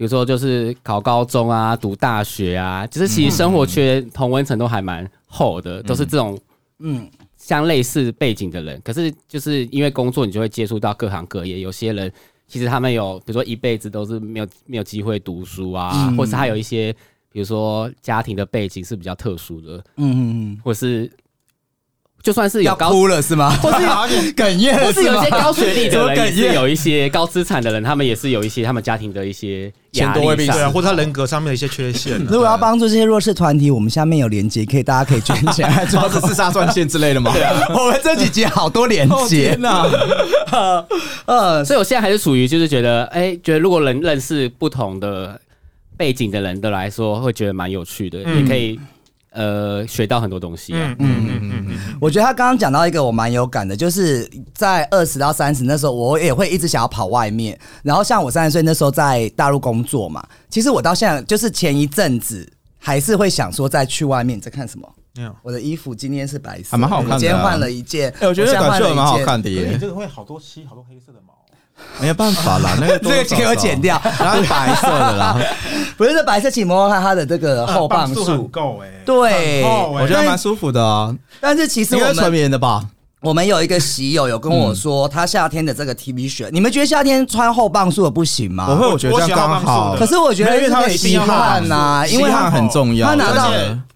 [0.00, 6.38] 比如说就是考高中啊，读大学啊，就是其实生活圈同温层都还蛮厚的，都是这种
[6.78, 8.80] 嗯，相类似背景的人。
[8.82, 12.10] 可是就是因为工作，你就会接触到各行各业，有些人
[12.48, 16.96] 其实他们有，比如说一辈子都是没有没有机会读书啊，嗯或是他有一些。
[17.32, 20.20] 比如说家庭的背景是比较特殊的，嗯嗯
[20.54, 21.08] 嗯，或是
[22.22, 23.50] 就算是有哭了是吗？
[23.62, 23.86] 或是
[24.34, 25.30] 哽咽了是吗或是有一些？
[25.30, 32.22] 高学历的人，有一些高资产的人，他们也是有一些他们家庭的一些压钱多未必对啊，或者他人格上面的一些缺陷啊。
[32.28, 36.08] 如果要帮助这些弱势团体，我们下面有连接，可以大家可以捐钱来做或。
[36.10, 37.32] 者自杀专线之类的吗？
[37.74, 39.86] 我们这几集好多连哦接天，哪！
[41.24, 45.40] 呃，所以我现在还是属于就是觉得，哎、觉得如果能认识不同的
[45.96, 48.78] 背景的人的来说，会觉得蛮有趣的，嗯也可以
[49.32, 50.78] 呃学到很多东西、啊。
[50.78, 57.58] 嗯嗯嗯嗯嗯，我觉得他刚刚讲到一个我蛮有感的，就是在二十到三十那时候，我也会一直想要跑外面。
[57.82, 64.36] 然后像我三十岁那时候在大陆工作嘛，其实我到现在就是前一阵子还是会想说再去外面。
[64.36, 64.88] 你在看什么？
[65.16, 65.34] 没有。
[65.42, 71.34] 我的衣服今天是白色，还蛮好看的啊我今天换了一件，哎，我觉得现在短袖蛮好看的耶，你这个会好多漆，好多黑色的毛。
[72.00, 74.00] 没有办法啦， 那个多这个给我剪掉。
[74.18, 75.36] 然后是白色的啦，
[75.96, 82.84] 不是这白色起摸看它的这个后磅数很数，够哎，对我觉得蛮舒服的啊，但是其实我们纯我们棉的吧？
[83.22, 88.66] 我们有一个喜友有跟我说，他夏天的这个 T 恤，你们觉得夏天穿厚磅数的不行吗？
[88.70, 89.94] 我会，我觉得这样刚好。
[89.98, 93.50] 可是我觉得因为它吸汗呐，因为汗很重要，他拿到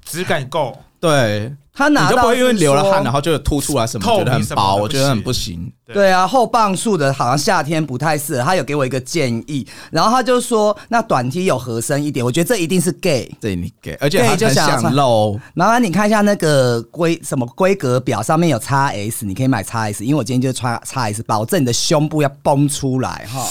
[0.05, 0.77] 质感够。
[1.01, 5.73] 对，他拿到不会因为流了汗，然后就凸出来什么，透觉得很薄，我觉得很不行。
[5.93, 8.43] 对啊，厚磅数的好像夏天不太适合。
[8.43, 13.31] 他有给我一个建议，然后他就说那短 T 有合身一点，我觉得这一定是 gay。
[13.41, 23.47] 对你 gay，，而且对它很就想露，麻烦你看一下那个规什么规格表，上面有 x S，你可以买 x S，因为我今天就穿 x S，保证你的胸部要崩出来哈。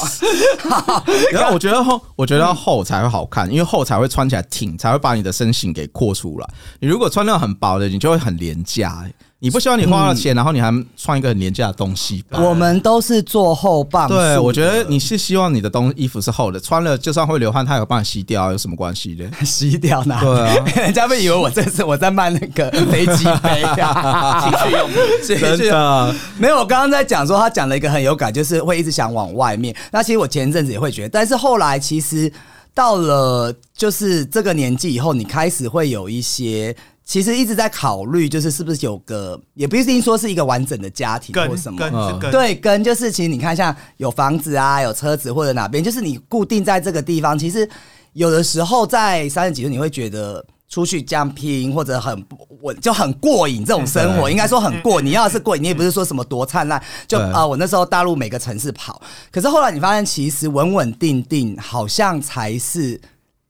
[1.31, 6.49] 然后我觉得厚，我觉得要厚才会好看，因为厚才会穿起来挺，才会把你的身形给扩出来。
[6.79, 9.13] 你如果穿那种很薄的，你就会很廉价、欸。
[9.43, 12.39] 你不希望你花了钱，然后你还穿一个很廉价的东西吧？
[12.39, 19.29] 我们都是做后棒对，我觉得你是希望你的东衣服是厚的，穿了就算会流汗，它有帮你吸掉，有什么关系呢？
[19.43, 20.25] 吸掉哪里？
[20.25, 24.97] 对啊人家会以为我这是我在卖那个 飞机杯啊，情趣用品。
[25.27, 29.75] 真的，没有，我刚刚在讲说他讲了一个很有感，就是会一直想往外面。
[29.91, 32.31] 那其实我前一阵子也会觉得，但是后来其实
[32.73, 36.73] 到了就是这个年纪以后，你开始会有一些。
[37.05, 47.69] 其实一直在考虑，就是是不是有个，也不一定说是一个完整的家庭或什么，跟跟对，跟就是其实你看，像有房子啊，有车子或者哪边，就是你固定在这个地方，其实
[48.13, 52.25] 有的时候在三十几岁，你会觉得出去这样拼或者很
[52.61, 53.65] 稳，就很过瘾。
[53.65, 56.81] 这种生活对应该说很过，你要是过瘾，你也不是说什么多灿烂。
[57.05, 62.99] 就对啊、我那时候大陆每个城市跑，可是后来你发现，其实稳稳定定好像才是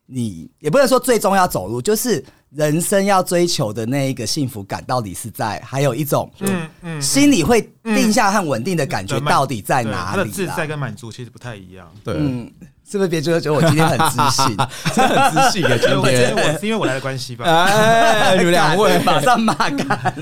[0.08, 2.26] 你，也不能说最终要走路，就是。
[2.56, 10.46] 人生要追求的那一个幸福感，到底是在还有一种嗯嗯心里会定下和稳定的感觉到底在哪里自？
[10.56, 11.92] 在跟满足其实不太一样。
[12.04, 12.52] 对，嗯，
[12.88, 14.58] 是不是别觉得觉得我今天很自信？
[14.94, 16.54] 真的很自信的我觉得天。
[16.54, 17.46] 我是因为我来的关系吧。
[17.46, 20.14] 哎，你们两位马上骂干，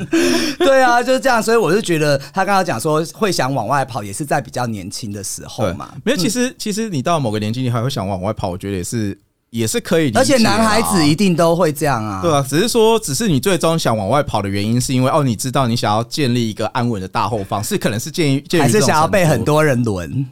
[0.58, 1.44] 对啊，就是这样。
[1.44, 5.92] 所以我就觉得他刚刚讲说会想往外跑，也是在比较年轻的时候嘛。
[6.06, 9.20] 没有，其实其实你到某个年纪，你还会想往外跑，我觉得也是
[9.52, 10.22] 也是可以理解啊。
[10.22, 12.22] 而且男孩子一定都会这样啊。
[12.24, 19.42] 对啊，只是说，只是你最终想往外跑的原因，是因为哦，你知道你想要建立一个安稳的大后方，是可能是建议，还是想要被很。
[19.44, 20.26] 多人轮？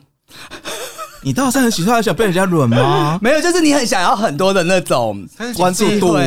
[1.21, 3.19] 你到三十几岁还想被人家轮吗？
[3.21, 6.17] 没有，就是你很想要很多的那种关注度，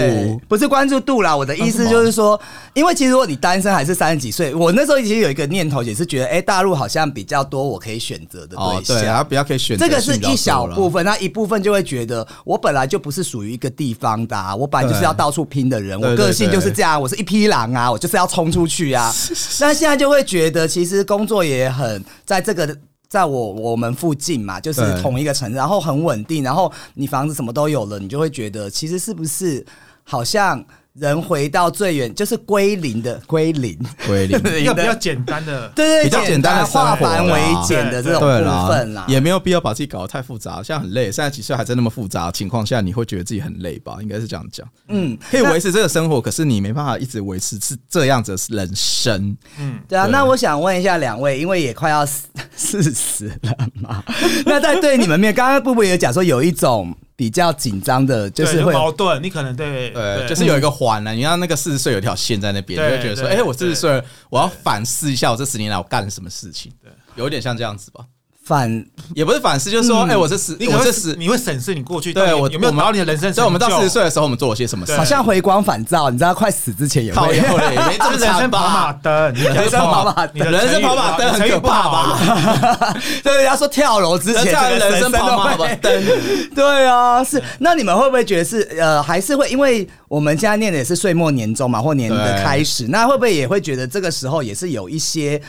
[0.49, 1.35] 不是关注度啦。
[1.35, 2.39] 我的意思就是说，
[2.75, 9.29] 因为其实如果你单身还是三十几岁，我那时候其实有一个念头，也是觉得，哎、大陆好像比较多我可以选择的哦，对对，然后象。
[9.29, 19.11] 比较可以选择这个是一小部分，那一部分就会觉得我本来就不是属于一个地方的、啊，我本来就是要到处拼的人，我个性就是这样，我是一匹狼啊，我就是要冲出去啊。
[19.61, 22.77] 那现在就会觉得，其实工作也很在这个。
[23.13, 29.63] 在我我们附近嘛，就是同一个城市，然后很稳定，然后你房子什么都有了，你就会觉得其实是不是
[30.03, 34.37] 好像人回到最远，就是归零的归零，归零。
[34.43, 41.11] 零的要比较简单的， 对对比较简单的化繁为简的这种部分啦，，也没有必要把自己搞得太复杂，现在很累。
[41.11, 43.97] 三十几岁还在那么复杂的情况下，你会觉得自己很累吧？
[44.03, 44.69] 应该是这样讲。
[44.89, 49.35] 嗯，可以维持这个生活，可是你没办法一直维持是这样子的人生。
[49.59, 54.05] 嗯，对啊，对那我想问一下两位，因为也快要四四十了嘛，
[54.45, 66.73] 那在对你们面，刚刚布布也讲说有一种比较紧张的，就是会矛盾，你可能对对，就是有一个环呢、你让那个四十岁有一条线在那边，你对会觉得说，对哎、我四十岁，我要反思一下我这十年来我干了什么事情。
[66.83, 68.05] 对，有点像这样子吧，
[68.45, 68.85] 反
[69.15, 73.33] 也不是反思，就是说，哎、我这十，你这十，你会审视你过去对我有没有我们达到你的人生？
[73.33, 74.97] 所以我们到四十岁的时候，我们做了些什么事？
[74.97, 77.17] 好像回光返照，你知道，快死之前也会。
[77.17, 78.99] 靠腰嘞，没这么这是人生跑马吧？
[79.01, 82.97] 灯，你人生跑马灯人生跑马灯很可怕不好吧？
[83.23, 86.05] 对，人家说跳楼之前，人生跑马灯，
[86.53, 87.41] 对啊，是。
[87.61, 95.41] 那你们会不会觉得是呃，还是会因为我们现在念的也是岁末年终嘛，或年的对开始，那会不会也会觉得这个时候也是有一些？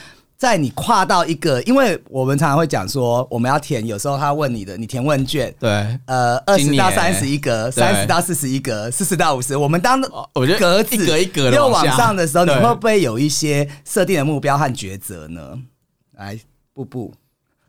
[0.44, 5.70] 在你跨到一个，因为我们常常会讲说，我们要填，有时候他问你的，你填问卷，对，
[6.06, 7.82] 呃，二十到三十一格，对。
[7.82, 15.58] 三十到四十一格，四十到五十，我们当哦我觉得格子一格一格的又往往下上的时候，你会不会有一些设定的目标和抉择呢？
[16.18, 16.38] 来，
[16.74, 17.14] 步步，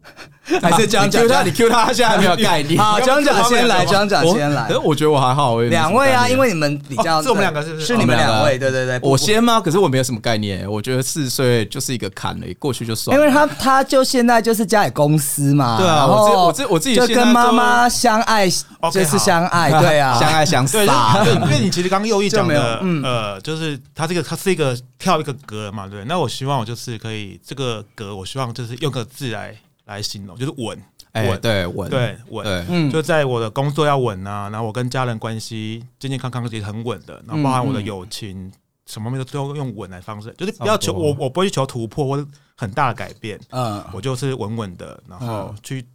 [0.61, 2.79] 还是讲你讲 Q 他，你 Q 他，他现在还没有概念。
[2.79, 4.79] 好，讲讲先来，讲讲先来可是。
[4.81, 9.59] 我觉得我还好，两位啊，因为你们比较哦是我们两个是不是是你们两位，对对对，我先吗？
[9.59, 10.71] 可是我没有什么概念。
[10.71, 13.23] 我觉得四十岁就是一个坎了，过去就算了。
[13.23, 18.47] 因为他他就现在就是家里公司嘛，对啊我自我自我自己就跟妈就妈相爱
[18.93, 26.05] 就是相爱， 对啊，相爱相对，杀 因为你其实刚刚右一讲就没有的，嗯呃，就是他这个他是一个跳一个格嘛，对。
[26.05, 30.79] 那我希望我就是可以这个格，我希望就是用个字来来形容，就是稳，
[31.13, 32.45] 哎，稳，对，稳，对，稳。
[32.45, 32.91] 对，嗯。
[32.91, 38.51] 就在我的工作要稳啊，然后我跟家人关系健健康康其实很稳的，然后包含我的友情，
[38.87, 42.27] 什么方面都都用稳来方式，就是不要求不我我不会去求突破或者
[42.57, 43.85] 很大的改变，嗯。
[43.93, 45.57] 我就是稳稳的，然后嗯。
[45.63, 45.87] 去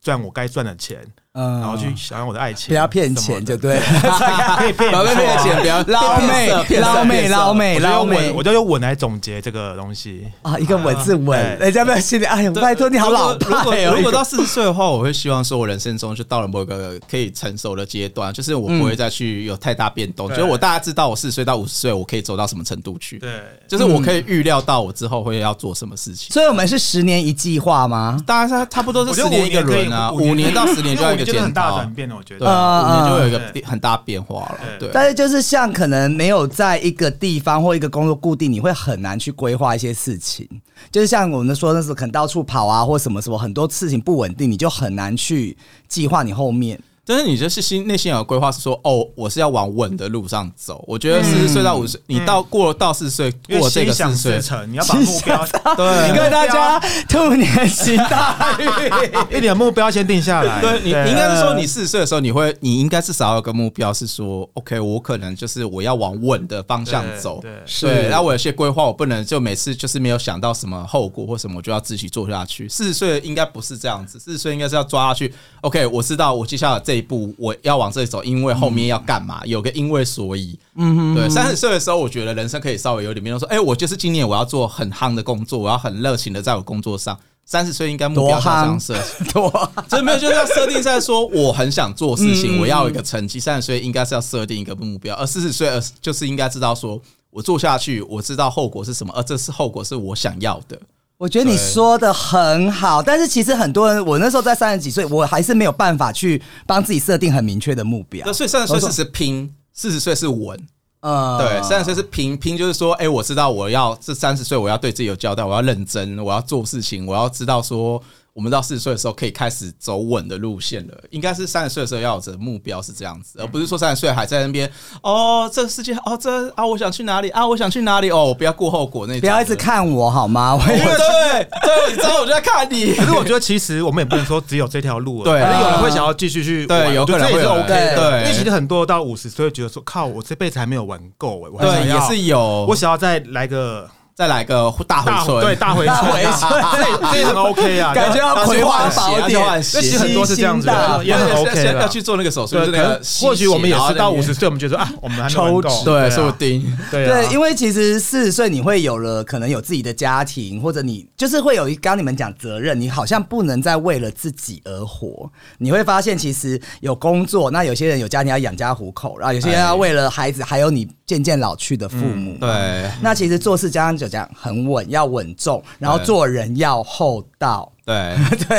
[0.00, 1.04] 赚我该赚的钱，
[1.38, 1.60] 嗯。
[1.60, 3.82] 然后去想要我的爱情，不要骗钱，就对了，
[4.58, 10.26] 可以骗，不要骗钱，不要捞妹骗色捞妹捞妹我就捞妹用稳，我就用稳来总结这个东西。
[10.42, 20.36] 啊，一个稳字吻，人家不要心里哎呀，拜托你好老如果派哦，如果到四十岁的话，我会希望说，我人生中就到了某个可以成熟的阶段，就是我不会再去有太大变动，对。
[20.38, 23.30] 就是我大家知道我四十岁到五十岁，我可以走到什么程度去，对，
[23.68, 26.32] 就是我可以预料到我之后会要做什么事情。
[26.32, 28.18] 所以我们是十年一计划吗？
[28.26, 32.40] 大概是差不多是十年一个轮啊，五年到十年就要一个就是很大转变了，我觉得。
[32.40, 34.58] 对啊，嗯五年就会有一个变很大变化了。
[34.78, 40.48] 对，但是就是像可能没有在一个地方或一个工作固定，你会很难去规划一些事情。
[40.90, 45.56] 就是像我们说那时候可能到处跑啊，或什么什么，很多事情不稳定，你就很难去
[45.88, 46.80] 计划你后面。
[47.08, 50.84] 但是你就是心内心有规划，是说哦，我是要往稳的路上走。
[50.86, 56.78] 我觉得四十岁到五十岁，你到过到四十岁，因为过这个四十岁你要把目标，对你跟大家
[57.08, 59.38] 兔年行大运。
[59.38, 60.60] 一点目标先定下来。
[60.62, 67.40] 对你，你应该是说你四十岁的时候，你会，你应该至少有个目标，是说，OK，我可能就是我要往稳的方向走。
[67.40, 67.50] 对，
[67.80, 72.68] 对，然后我有些规划，我不能就每次就是没有想到什么后果或什么，我就要自己做下去。
[72.68, 75.32] 四十岁应该不是这样子，四十岁应该是要抓下去。
[75.62, 80.58] OK，我知道我接下来这一步我要往这里走，因为后面要干嘛，有个因为所以。
[80.74, 87.18] 嗯哼，对，三十岁的时候，我觉得人生可以稍微有点变动，说，哎，我就是今年我要做很夯的工作，我要很热情的在我工作上。
[87.44, 88.94] 三十岁应该目标是 这样设，
[89.32, 93.40] 多真没有就是要设定在说我很想做事情，嗯我要有一个成绩。
[93.40, 100.78] 三十岁应该是要设定一个目标，而四十岁呃就是应该知道说我做下去，我知道后果是什么，而这是后果是我想要的。
[101.18, 108.32] 我觉得你说的很好，但是其实很多人，我那时候在三十几岁，我还是没有办法去帮自己设定很明确的目标那。
[108.32, 110.56] 所以三十岁是拼，四十岁是稳，
[111.00, 118.00] 呃对，三十岁是拼拼，就是说，哎、我知道我要这三十岁我要对自己有交代，我要认真，我要做事情，我要知道说。
[118.38, 124.70] 我们到四十岁的时候可以开始走稳的路线了，应该是三十岁的时候要有着目标是这样子，而不是说三十岁还在那边
[125.02, 130.54] 哦，这个世界哦，这啊，我想去哪里啊，我想去哪里哦，不要顾后果那种，不要一直看我好吗？
[130.60, 137.96] 我对对对，你知道我就在看你，可是我觉得其实我们也不能说只有这条路了，对可能有人会想要继续去玩对有可能 OK 的。
[137.96, 138.20] 对。
[138.20, 149.62] 因为其实很多到五十岁会觉得说，靠，我这辈子还没有玩够哎，我对，也要是有，我想要再来个再来个大回大春，对大回大回春， 这这也很 OK 啊， 感觉要葵花宝典。
[149.62, 150.66] 其实很多是这样子
[151.04, 151.74] 也很 OK 的。
[151.74, 156.10] 要去做那个手术，对，或许我们也是到五十岁，我们觉得啊，我们抽脂，对，啊。
[156.10, 156.76] 说不定。
[156.90, 165.30] 对因为其实四十岁你会有了，可能有自己的家庭，或者你就是会有一刚刚你们讲责任，你好像不能再为了自己而活。
[165.58, 172.36] 你会发现，其实有工作，那有些人有家庭要养家糊口，然后有些人要为了孩子，还有你渐渐老去的父母。
[172.40, 172.90] 对。
[173.00, 177.70] 那其实做事刚刚就讲很稳，要稳重，然后做人要厚道。
[177.84, 178.14] 对
[178.46, 178.58] 对，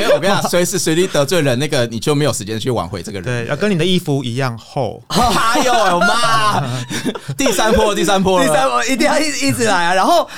[0.00, 3.24] 因为我跟你讲，随时随地得罪人，那个你就没有时间去挽回这个人。
[3.24, 5.02] 对，要跟你的衣服一样厚。
[5.08, 6.62] 哎呦我妈！
[7.36, 9.94] 第三波，第三波，第三，波一定要一一直来啊！
[9.94, 10.28] 然后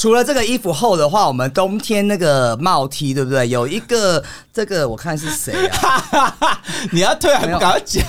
[0.00, 3.46] 除了这个衣服厚的话，我们冬天那个帽 T 对不对？
[3.50, 6.32] 有一个这个我看是谁啊？
[6.90, 8.02] 你要退还不赶快讲？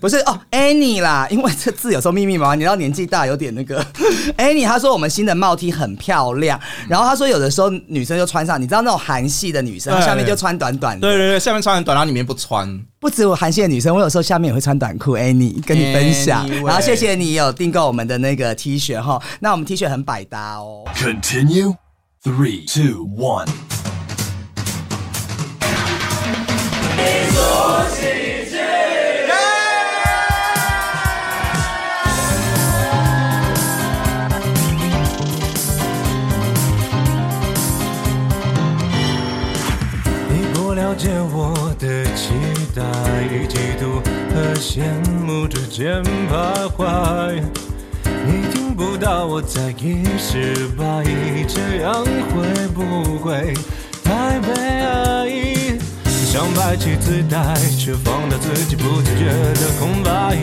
[0.00, 3.80] 不是哦，Annie 啦，因为这字有时候密密麻麻，你知道年纪大有点那个。
[4.38, 11.06] Annie 她说我们新的帽 T 很漂亮，然后她说有的时候女生就穿上，你知道那种韩系的女生，下面就穿短短的。
[11.06, 12.68] 对对对，下面穿很短，然后里面不穿。
[13.06, 15.16] 不止我韩系的女生，我有时候下面也会穿短裤。
[15.16, 20.82] Annie 跟你分享 Anyway 然后谢谢你有订购我们的那个 T 恤哈，那我们 T 恤很百搭哦。
[20.96, 21.76] Continue.
[22.24, 23.46] Three, two, one.
[40.28, 41.35] 你不了解我的
[42.76, 42.84] 期待，
[43.48, 44.04] 嫉妒
[44.34, 44.82] 和羡
[45.24, 47.42] 慕之间徘徊。
[48.04, 51.02] 你听不到我在意失败，
[51.48, 53.54] 这样会不会
[54.04, 54.52] 太悲
[54.82, 55.78] 哀？
[56.04, 59.24] 想摆起姿态，却放大自己不自觉
[59.54, 60.36] 的空白，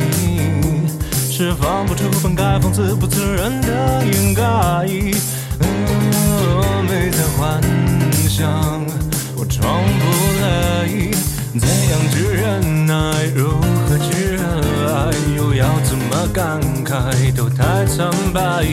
[1.30, 4.42] 释放不出本该放肆不自然的掩盖。
[5.60, 7.62] 哦，没在幻
[8.28, 8.50] 想，
[9.36, 9.64] 我装
[10.00, 11.14] 不来。
[13.36, 13.50] 如
[13.88, 14.44] 何去热
[14.94, 15.12] 爱？
[15.36, 17.34] 又要怎么感慨？
[17.36, 18.64] 都太苍白。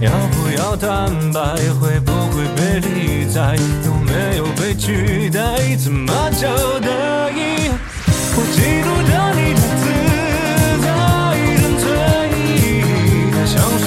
[0.00, 1.40] 要不要坦白？
[1.80, 3.56] 会不会被理睬？
[3.84, 5.76] 有没有被取代？
[5.76, 6.48] 怎么交
[6.80, 6.88] 代？
[8.40, 9.82] 我嫉妒着你的自
[10.84, 10.86] 在，
[11.58, 11.84] 纯粹，
[13.46, 13.84] 像是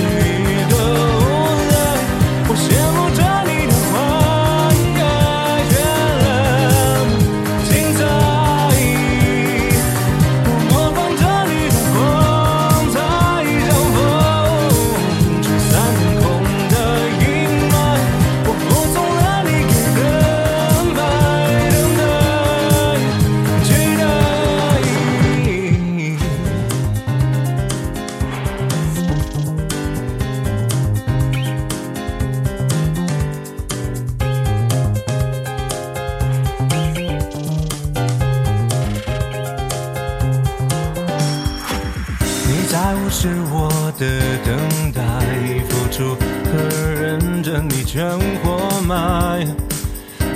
[47.93, 49.45] 全活埋。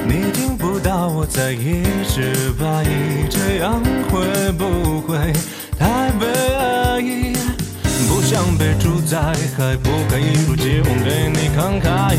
[0.06, 3.82] 你听不到我在一直怀疑，这样
[4.12, 5.32] 会不会
[5.80, 6.28] 太悲
[6.58, 7.02] 哀？
[8.10, 9.18] 不想被主宰，
[9.58, 12.18] 还不该一如既往对你慷慨。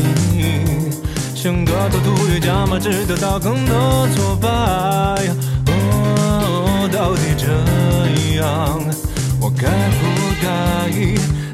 [1.35, 4.49] 像个赌徒越加码，只得到更多挫败。
[5.67, 7.45] 哦，到底这
[8.41, 8.81] 样，
[9.39, 10.01] 我该不
[10.41, 10.47] 该？